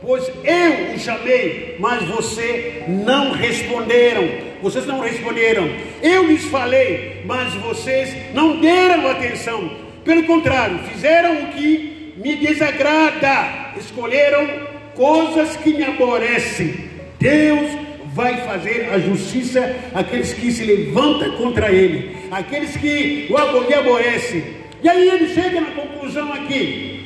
[0.08, 4.26] Pois eu os chamei, mas você não responderam.
[4.62, 5.70] Vocês não responderam.
[6.02, 9.70] Eu lhes falei, mas vocês não deram atenção.
[10.06, 13.74] Pelo contrário, fizeram o que me desagrada.
[13.78, 14.48] Escolheram
[14.96, 16.89] coisas que me aborrecem.
[17.20, 17.70] Deus
[18.13, 24.41] vai fazer a justiça àqueles que se levantam contra ele, aqueles que o aborrecem.
[24.82, 26.98] E aí ele chega na conclusão aqui.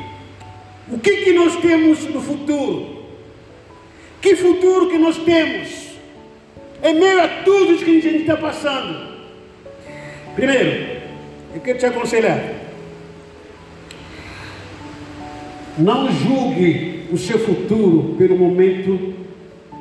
[0.91, 3.00] O que, que nós temos no futuro?
[4.21, 5.91] Que futuro que nós temos?
[6.83, 9.11] Em meio a tudo isso que a gente está passando.
[10.35, 11.01] Primeiro,
[11.55, 12.39] eu quero te aconselhar.
[15.77, 19.13] Não julgue o seu futuro pelo momento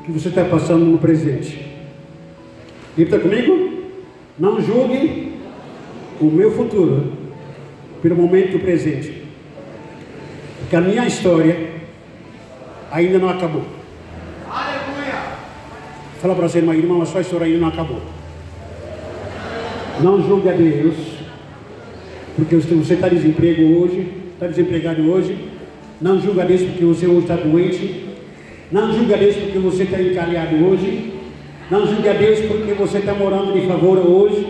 [0.04, 1.66] que você está passando no presente.
[2.96, 3.84] Está comigo?
[4.38, 5.34] Não julgue
[6.20, 7.12] o meu futuro
[8.02, 9.22] pelo momento presente.
[10.60, 11.70] Porque a minha história
[12.90, 13.79] ainda não acabou.
[16.20, 18.00] Fala para você, irmã, irmã, a sua história ainda não acabou.
[20.00, 20.94] Não julgue a Deus,
[22.36, 25.36] porque você está desemprego hoje, está desempregado hoje,
[26.00, 28.06] não julga Deus porque você hoje está doente.
[28.72, 31.12] Não julga Deus porque você está encalhado hoje.
[31.70, 34.46] Não julga Deus porque você está morando de favor hoje.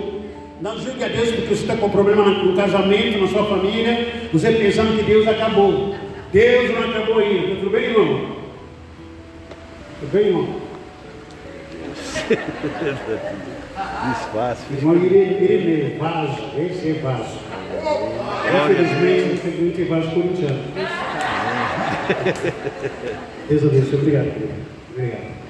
[0.61, 4.29] Não julga Deus porque você está com problema no casamento, na sua família.
[4.33, 5.95] Você pensando que Deus acabou.
[6.33, 7.57] Deus não acabou ainda.
[7.57, 8.27] Tudo bem, irmão?
[10.01, 10.70] Tudo bem, irmão?
[14.09, 14.67] Desfácil.
[15.05, 16.43] Ireneu, vaso.
[16.59, 17.41] Esse é vaso.
[18.71, 20.63] Infelizmente, não tem vaso corintiano.
[23.49, 23.95] Deus abençoe.
[23.95, 24.33] Obrigado.
[24.93, 25.41] Obrigado.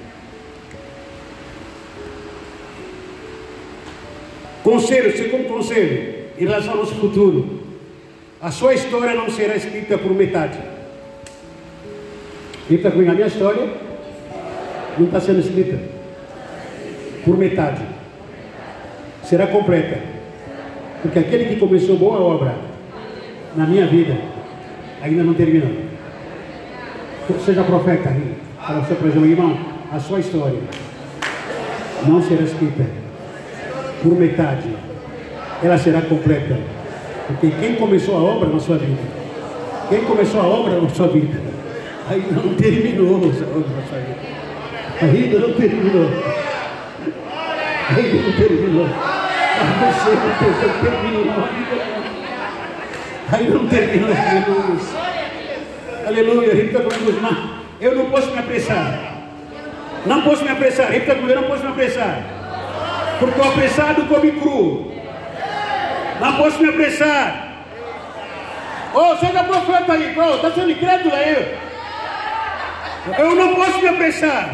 [4.63, 7.61] Conselho, segundo conselho, em relação ao nosso futuro.
[8.39, 10.57] A sua história não será escrita por metade.
[12.61, 13.69] Escrita comigo, a minha história
[14.97, 16.00] não está sendo escrita
[17.23, 17.81] por metade.
[19.23, 19.99] Será completa.
[21.01, 22.55] Porque aquele que começou boa obra
[23.55, 24.15] na minha vida
[25.01, 25.71] ainda não terminou.
[27.45, 28.13] Seja profeta,
[28.59, 29.57] fala o seu presente, irmão,
[29.91, 30.59] a sua história
[32.07, 32.85] não será escrita
[34.01, 34.69] por metade,
[35.63, 36.57] ela será completa.
[37.27, 39.01] Porque quem começou a obra na sua vida,
[39.89, 41.39] quem começou a obra na sua vida,
[42.09, 44.31] ainda não terminou a obra na sua vida.
[45.01, 46.09] Ainda não terminou.
[47.97, 48.87] Ainda não terminou.
[49.79, 50.33] Mas você não
[50.81, 51.25] terminou.
[53.31, 54.09] Ainda não terminou.
[54.09, 56.07] Aleluia.
[56.07, 56.55] Aleluia.
[56.55, 57.19] Repita comigo.
[57.79, 58.99] Eu não posso me apressar.
[60.05, 60.91] Não posso me apressar.
[60.91, 62.41] Repita comigo, eu não posso me apressar
[63.21, 64.91] porque o apressado come cru.
[66.19, 67.49] Não posso me apressar.
[68.93, 71.55] Oh, seja profeta aí, oh, está sendo incrédulo aí.
[73.17, 74.49] Eu não posso me apressar,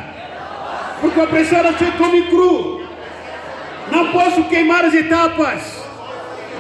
[1.02, 2.87] porque o apressado você come cru.
[3.92, 5.84] Não posso queimar as etapas.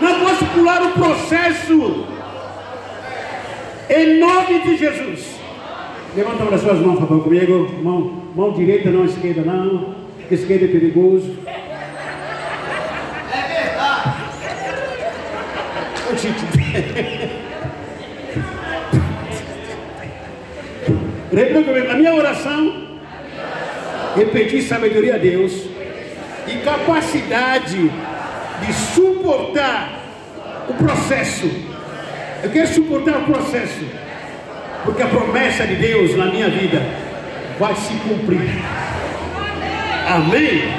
[0.01, 2.05] Não posso pular o processo.
[3.89, 5.37] Em nome de Jesus.
[6.15, 7.69] Levanta as suas mãos, por favor, comigo.
[7.83, 9.95] Mão, mão direita, não esquerda, não.
[10.29, 11.37] Esquerda é perigoso.
[21.31, 22.87] Repita comigo, a minha oração
[24.17, 25.66] é pedir sabedoria a Deus
[26.47, 27.89] e capacidade
[28.61, 29.99] de suportar
[30.67, 31.49] o processo.
[32.43, 33.85] Eu quero suportar o processo,
[34.83, 36.81] porque a promessa de Deus na minha vida
[37.59, 38.49] vai se cumprir.
[40.07, 40.73] Amém?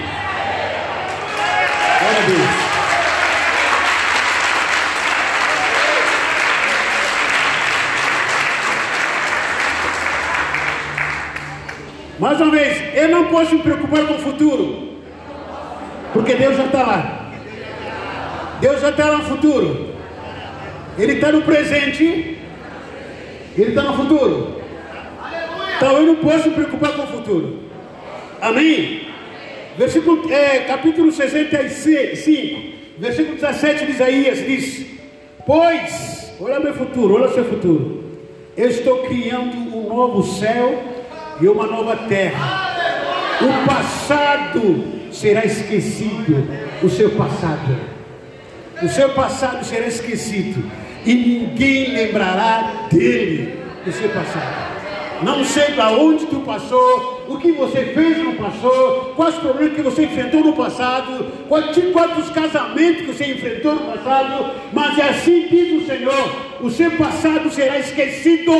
[2.00, 2.68] Glória a Deus.
[12.18, 14.87] Mais uma vez, eu não posso me preocupar com o futuro,
[16.12, 17.30] porque Deus já está lá.
[18.60, 19.88] Deus já está lá no futuro.
[20.98, 22.38] Ele está no presente,
[23.56, 24.60] Ele está no futuro.
[25.76, 27.60] Então eu não posso me preocupar com o futuro.
[28.40, 29.06] Amém?
[29.76, 32.60] Versículo, é, capítulo 65,
[32.98, 34.86] versículo 17 de Isaías diz:
[35.46, 38.04] Pois, olha meu futuro, olha seu futuro.
[38.56, 40.82] Eu estou criando um novo céu
[41.40, 42.76] e uma nova terra.
[43.40, 46.46] O passado será esquecido,
[46.82, 47.98] o seu passado.
[48.82, 50.64] O seu passado será esquecido
[51.04, 54.68] e ninguém lembrará dele, do seu passado.
[55.22, 59.82] Não sei para onde tu passou, o que você fez no passado, quais problemas que
[59.82, 61.26] você enfrentou no passado,
[61.92, 66.92] quantos casamentos que você enfrentou no passado, mas é assim diz o Senhor: o seu
[66.92, 68.52] passado será esquecido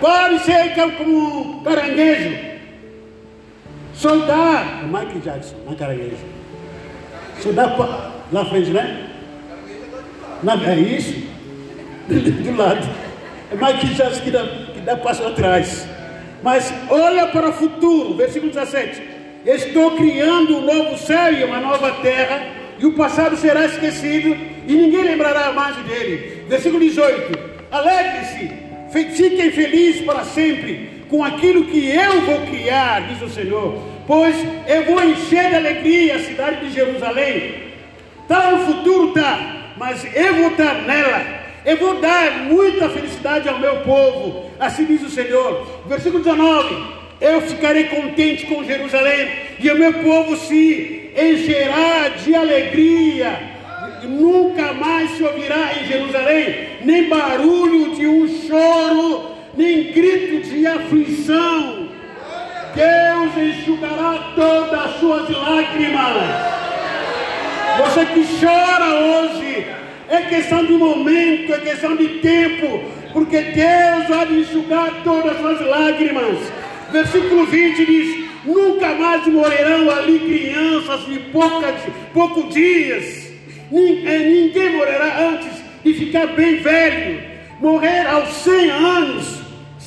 [0.00, 2.49] Pode ser como caranguejo.
[4.00, 4.86] Soldado.
[4.86, 6.16] Mike Jackson, não é caranguejo.
[7.38, 9.10] Soldado lá na frente, né?
[10.42, 11.28] Na, é isso?
[12.08, 12.88] Do lado.
[13.52, 15.86] É Mike Jackson que dá, que dá passo atrás.
[16.42, 19.02] Mas olha para o futuro, versículo 17.
[19.44, 22.46] Estou criando um novo céu e uma nova terra,
[22.78, 24.34] e o passado será esquecido,
[24.66, 26.44] e ninguém lembrará mais dele.
[26.48, 27.38] Versículo 18:
[27.70, 34.36] Alegre-se Fiquem felizes para sempre com aquilo que eu vou criar, diz o Senhor, pois
[34.66, 37.70] eu vou encher de alegria a cidade de Jerusalém.
[38.22, 41.40] Está no futuro, tá, mas eu vou estar nela.
[41.66, 45.82] Eu vou dar muita felicidade ao meu povo, assim diz o Senhor.
[45.86, 46.74] Versículo 19:
[47.20, 53.50] Eu ficarei contente com Jerusalém, e o meu povo se encherá de alegria
[54.06, 59.30] nunca mais se ouvirá em Jerusalém nem barulho de um choro,
[59.60, 61.88] nem grito de aflição.
[62.74, 66.16] Deus enxugará todas as suas lágrimas.
[67.78, 69.66] Você que chora hoje,
[70.08, 75.60] é questão de momento, é questão de tempo, porque Deus vai enxugar todas as suas
[75.66, 76.38] lágrimas.
[76.90, 81.74] Versículo 20 diz: Nunca mais morrerão ali crianças de poucas,
[82.14, 83.30] poucos dias
[83.70, 85.52] Ninguém morrerá antes
[85.84, 87.22] de ficar bem velho.
[87.60, 89.39] Morrer aos 100 anos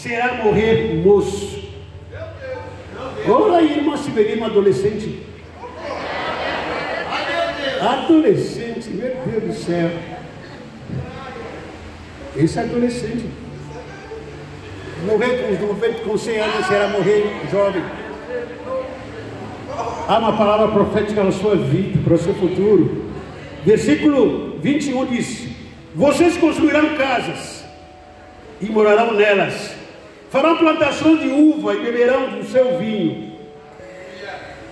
[0.04, 1.64] será morrer moço.
[3.26, 5.24] Olha aí, irmã Severino, adolescente.
[7.80, 9.90] Adolescente, meu Deus do céu.
[12.36, 13.30] Esse adolescente.
[15.06, 17.84] Morrer com, 90, com 100 anos será morrer jovem.
[20.06, 23.06] Há uma palavra profética na sua vida, para o seu futuro.
[23.66, 25.48] Versículo 21 diz:
[25.96, 27.64] Vocês construirão casas
[28.60, 29.73] e morarão nelas.
[30.34, 33.34] Farão plantações de uva e beberão do seu vinho.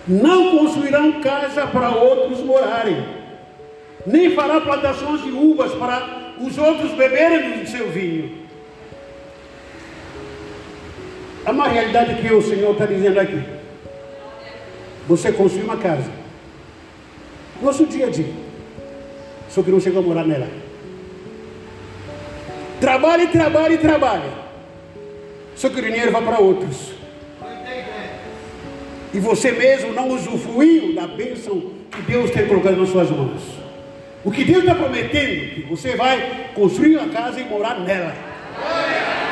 [0.08, 3.06] Não construirão casa para outros morarem,
[4.04, 8.40] nem farão plantações de uvas para os outros beberem do seu vinho.
[11.46, 13.44] É uma realidade que o Senhor está dizendo aqui.
[15.08, 16.10] Você construiu uma casa.
[17.62, 18.34] Nosso dia a dia.
[19.48, 20.48] Só que não chegou a morar nela.
[22.80, 24.42] Trabalhe, trabalhe, trabalhe.
[25.56, 26.94] Só que o dinheiro vai para outros.
[29.14, 33.42] E você mesmo não usufruiu da bênção que Deus tem colocado nas suas mãos.
[34.24, 38.14] O que Deus está prometendo, que você vai construir uma casa e morar nela.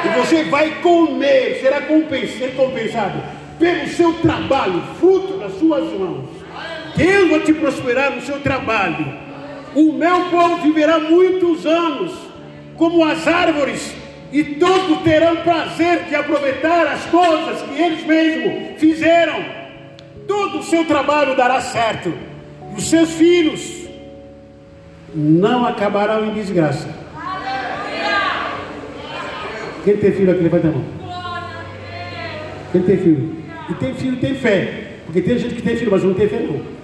[0.03, 3.21] E você vai comer, será compensado
[3.57, 6.29] pelo seu trabalho, fruto das suas mãos.
[6.95, 9.29] Deus vai te prosperar no seu trabalho.
[9.75, 12.13] O meu povo viverá muitos anos,
[12.75, 13.93] como as árvores,
[14.31, 19.43] e todos terão prazer de aproveitar as coisas que eles mesmos fizeram.
[20.27, 22.13] Todo o seu trabalho dará certo.
[22.77, 23.87] Os seus filhos
[25.13, 26.87] não acabarão em desgraça.
[29.83, 30.83] Quem tem filho aqui, levanta a mão.
[32.71, 33.35] Quem tem filho?
[33.69, 34.83] E tem filho tem fé.
[35.05, 36.78] Porque tem gente que tem filho, mas não tem fé não.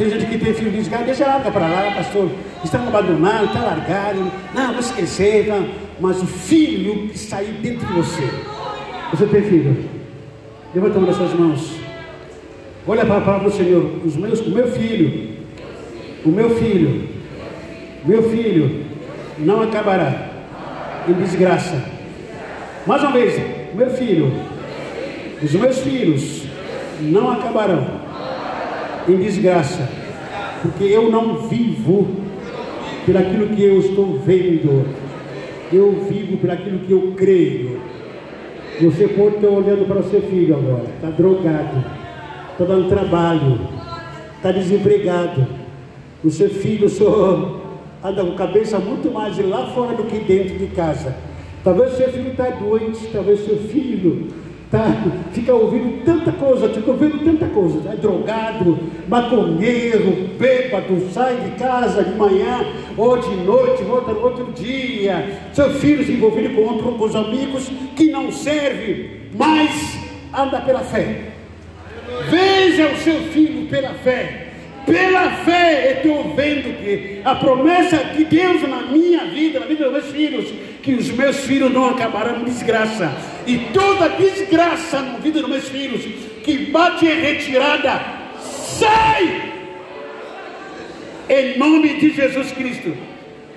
[0.00, 2.30] Tem gente que tem filho diz, ah, deixa larga para lá, pastor.
[2.64, 4.32] Estão abandonados, estão largados.
[4.54, 5.46] Não, vou esquecer.
[5.46, 5.68] Não.
[6.00, 8.26] Mas o filho que saiu dentro de você.
[9.10, 9.76] Você tem filho?
[10.74, 11.76] Levanta uma das suas mãos.
[12.88, 14.00] Olha para a palavra do Senhor.
[14.02, 15.36] Os meus, o meu filho,
[16.24, 17.06] o meu filho,
[18.02, 18.86] meu filho
[19.36, 20.30] não acabará
[21.06, 21.78] em desgraça.
[22.86, 23.38] Mais uma vez,
[23.74, 24.32] meu filho,
[25.42, 26.44] os meus filhos
[27.02, 27.99] não acabarão
[29.08, 29.88] em desgraça,
[30.62, 32.08] porque eu não vivo
[33.04, 34.86] por aquilo que eu estou vendo,
[35.72, 37.80] eu vivo por aquilo que eu creio.
[38.80, 41.84] Você pode estar olhando para o seu filho agora, está drogado,
[42.52, 43.60] está dando trabalho,
[44.36, 45.46] está desempregado.
[46.24, 47.60] O seu filho só
[48.02, 51.14] anda com a cabeça muito mais lá fora do que dentro de casa.
[51.62, 54.28] Talvez seu filho está doente, talvez seu filho
[54.70, 54.86] tá,
[55.32, 62.04] fica ouvindo tanta coisa, fica ouvindo tanta coisa, é drogado, maconheiro, bêbado, sai de casa
[62.04, 62.64] de manhã
[62.96, 65.40] ou de noite, volta no outro dia.
[65.52, 69.98] Seu filho se envolvido com, outro, com os amigos que não serve, mas
[70.32, 71.30] anda pela fé.
[72.28, 74.46] Veja o seu filho pela fé.
[74.86, 79.92] Pela fé estou vendo que a promessa de Deus na minha vida, na vida dos
[79.92, 80.52] meus filhos,
[80.82, 83.10] que os meus filhos não acabarão em desgraça.
[83.46, 86.02] E toda desgraça na vida dos meus filhos
[86.42, 88.00] que bate em retirada,
[88.40, 89.50] sai!
[91.28, 92.96] Em nome de Jesus Cristo.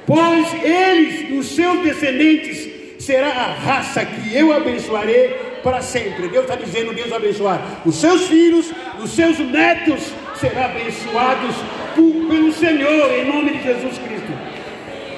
[0.06, 2.70] Pois eles, os seus descendentes,
[3.00, 5.30] será a raça que eu abençoarei
[5.64, 6.28] para sempre.
[6.28, 8.72] Deus está dizendo, Deus abençoar os seus filhos,
[9.02, 11.56] os seus netos serão abençoados
[11.96, 14.53] por, pelo Senhor, em nome de Jesus Cristo.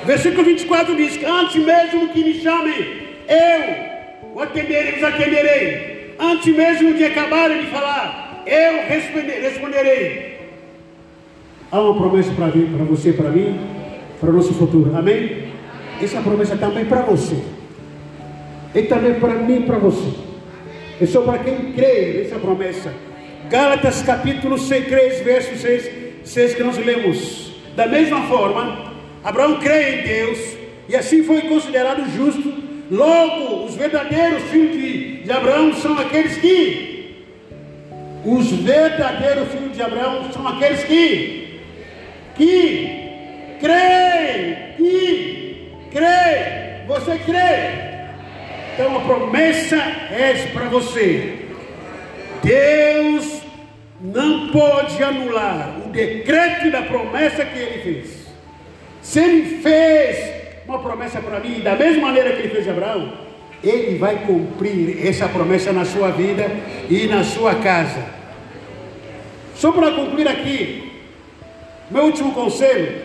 [0.06, 6.16] Versículo 24 diz: Antes mesmo que me chamem, eu o atenderei, os atenderei.
[6.20, 10.36] Antes mesmo de acabarem de falar, eu responderei.
[11.72, 12.47] Há uma promessa para
[12.86, 13.60] você, para mim,
[14.20, 14.95] para o nosso futuro.
[14.95, 15.49] Amém?
[16.01, 17.38] Essa promessa também para você.
[18.74, 20.10] E também para mim e para você.
[21.01, 22.93] É só para quem crê nessa promessa.
[23.49, 25.91] Gálatas capítulo 6, 3, verso 6,
[26.24, 27.56] 6 que nós lemos.
[27.76, 28.95] Da mesma forma,
[29.26, 30.56] Abraão crê em Deus
[30.88, 32.54] e assim foi considerado justo.
[32.92, 37.26] Logo, os verdadeiros filhos de, de Abraão são aqueles que
[38.24, 41.60] os verdadeiros filhos de Abraão são aqueles que
[42.36, 46.86] que creem, que creem.
[46.86, 47.96] Você crê?
[48.76, 51.48] Então a promessa é para você.
[52.44, 53.42] Deus
[54.00, 58.14] não pode anular o decreto da promessa que ele fez.
[59.06, 60.34] Se ele fez
[60.68, 63.14] uma promessa para mim, da mesma maneira que ele fez a Abraão,
[63.64, 66.49] ele vai cumprir essa promessa na sua vida
[66.89, 68.03] e na sua casa.
[69.56, 70.91] Só para concluir aqui,
[71.91, 73.03] meu último conselho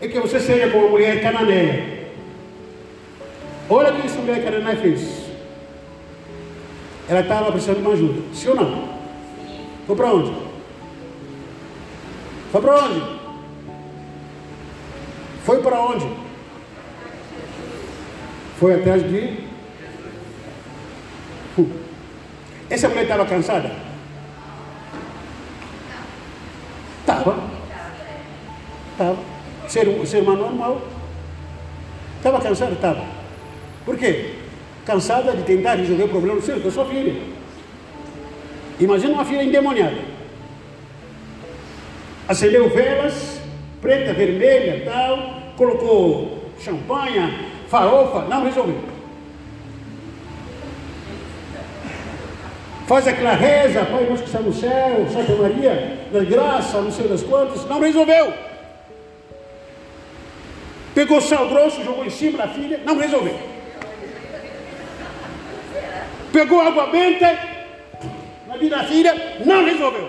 [0.00, 1.98] é que você seja como uma mulher cananeia.
[3.68, 5.26] Olha o que essa mulher Cananá fez.
[7.08, 8.22] Ela estava precisando de uma ajuda.
[8.32, 8.88] Sim ou não?
[9.84, 10.32] Foi para onde?
[12.52, 13.19] Foi para onde?
[15.50, 16.06] Foi para onde?
[18.60, 19.36] Foi atrás de.
[21.58, 21.68] Uh.
[22.70, 23.72] Essa mulher estava cansada?
[27.00, 27.36] Estava.
[28.92, 29.18] Estava.
[29.66, 30.82] Ser, ser humano normal.
[32.18, 32.74] Estava cansada?
[32.74, 33.04] Estava.
[33.84, 34.34] Por quê?
[34.86, 37.20] Cansada de tentar resolver o problema do seu, da sua filha.
[38.78, 39.98] Imagina uma filha endemoniada.
[42.28, 43.40] Acendeu velas,
[43.82, 48.80] preta, vermelha, tal, colocou champanhe, farofa, não resolveu.
[52.86, 57.06] Faz aquela reza, Pai nosso que está no céu, Santa Maria, da graça, não sei
[57.06, 58.32] das quantas, não resolveu.
[60.94, 63.38] Pegou sal grosso, jogou em cima da filha, não resolveu.
[66.32, 67.38] Pegou água benta
[68.48, 70.08] na vida da filha, não resolveu.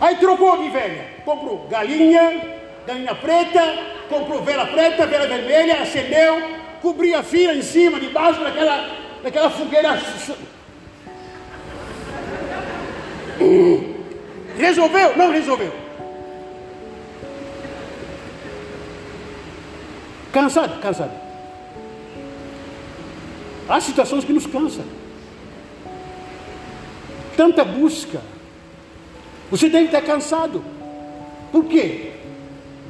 [0.00, 2.53] Aí trocou de velha, comprou galinha,
[2.86, 3.60] galinha preta,
[4.08, 6.42] comprou vela preta, vela vermelha, acendeu,
[6.82, 8.90] cobriu a filha em cima, debaixo daquela,
[9.22, 9.98] daquela fogueira.
[14.56, 15.16] Resolveu?
[15.16, 15.72] Não resolveu.
[20.32, 20.80] Cansado?
[20.80, 21.12] Cansado.
[23.68, 24.84] Há situações que nos cansam.
[27.36, 28.20] Tanta busca.
[29.50, 30.64] Você deve estar cansado.
[31.50, 32.13] Por quê?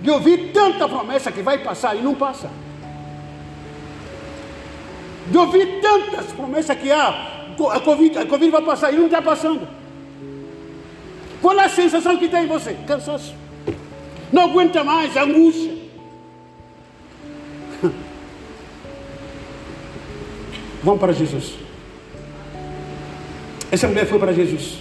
[0.05, 2.51] De ouvir tanta promessa que vai passar e não passa.
[5.31, 9.23] De ouvir tantas promessas que há, a Covid, a COVID vai passar e não está
[9.23, 9.67] passando.
[11.41, 12.77] Qual é a sensação que tem em você?
[12.87, 13.35] Cansaço.
[14.31, 15.73] Não aguenta mais, angústia.
[20.85, 21.55] Vamos para Jesus.
[23.73, 24.81] Essa mulher foi para Jesus.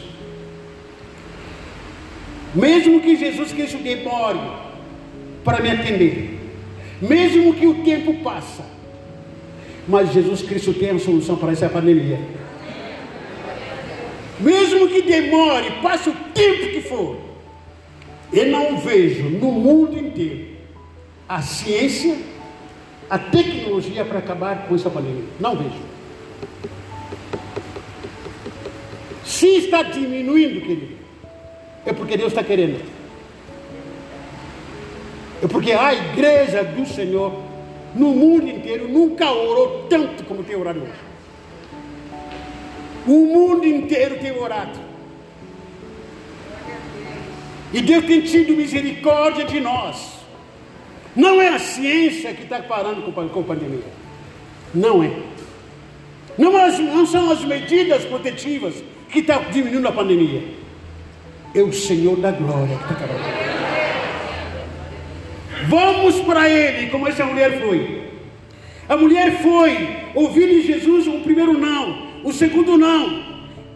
[2.54, 4.63] Mesmo que Jesus Cristo demore
[5.44, 6.40] para me atender,
[7.02, 8.64] mesmo que o tempo passa.
[9.88, 12.20] Mas Jesus Cristo tem a solução para essa pandemia.
[14.40, 17.18] Mesmo que demore, passe o tempo que for,
[18.32, 20.54] eu não vejo no mundo inteiro
[21.28, 22.18] a ciência,
[23.10, 25.26] a tecnologia para acabar com essa pandemia.
[25.40, 25.94] Não vejo.
[29.26, 30.96] Se está diminuindo, querido,
[31.86, 33.03] é porque Deus está querendo.
[35.44, 37.38] É porque a igreja do Senhor
[37.94, 40.94] no mundo inteiro nunca orou tanto como tem orado hoje.
[43.06, 44.80] O mundo inteiro tem orado.
[47.74, 50.14] E Deus tem tido misericórdia de nós.
[51.14, 53.84] Não é a ciência que está parando com, a pandemia.
[54.74, 55.12] Não é.
[56.38, 58.76] Não, é não são as medidas protetivas
[59.10, 60.42] que estão diminuindo a pandemia.
[61.54, 63.43] É o Senhor da glória que está acabando.
[65.68, 68.04] Vamos para ele, como essa mulher foi.
[68.88, 73.24] A mulher foi ouvir de Jesus o primeiro não, o segundo não.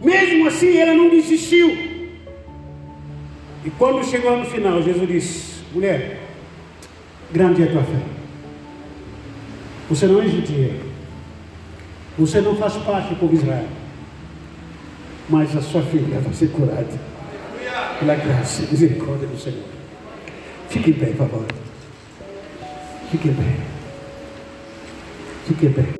[0.01, 1.69] Mesmo assim, ela não desistiu.
[3.65, 6.19] E quando chegou no final, Jesus disse: Mulher,
[7.31, 7.99] grande é a tua fé.
[9.89, 10.75] Você não é judia.
[12.17, 13.67] Você não faz parte do povo Israel.
[15.29, 17.07] Mas a sua filha vai ser curada.
[17.99, 19.63] Pela graça e misericórdia do Senhor.
[20.69, 21.66] Fique em pé, por favor.
[23.09, 23.55] Fique bem.
[25.45, 25.96] Fique bem.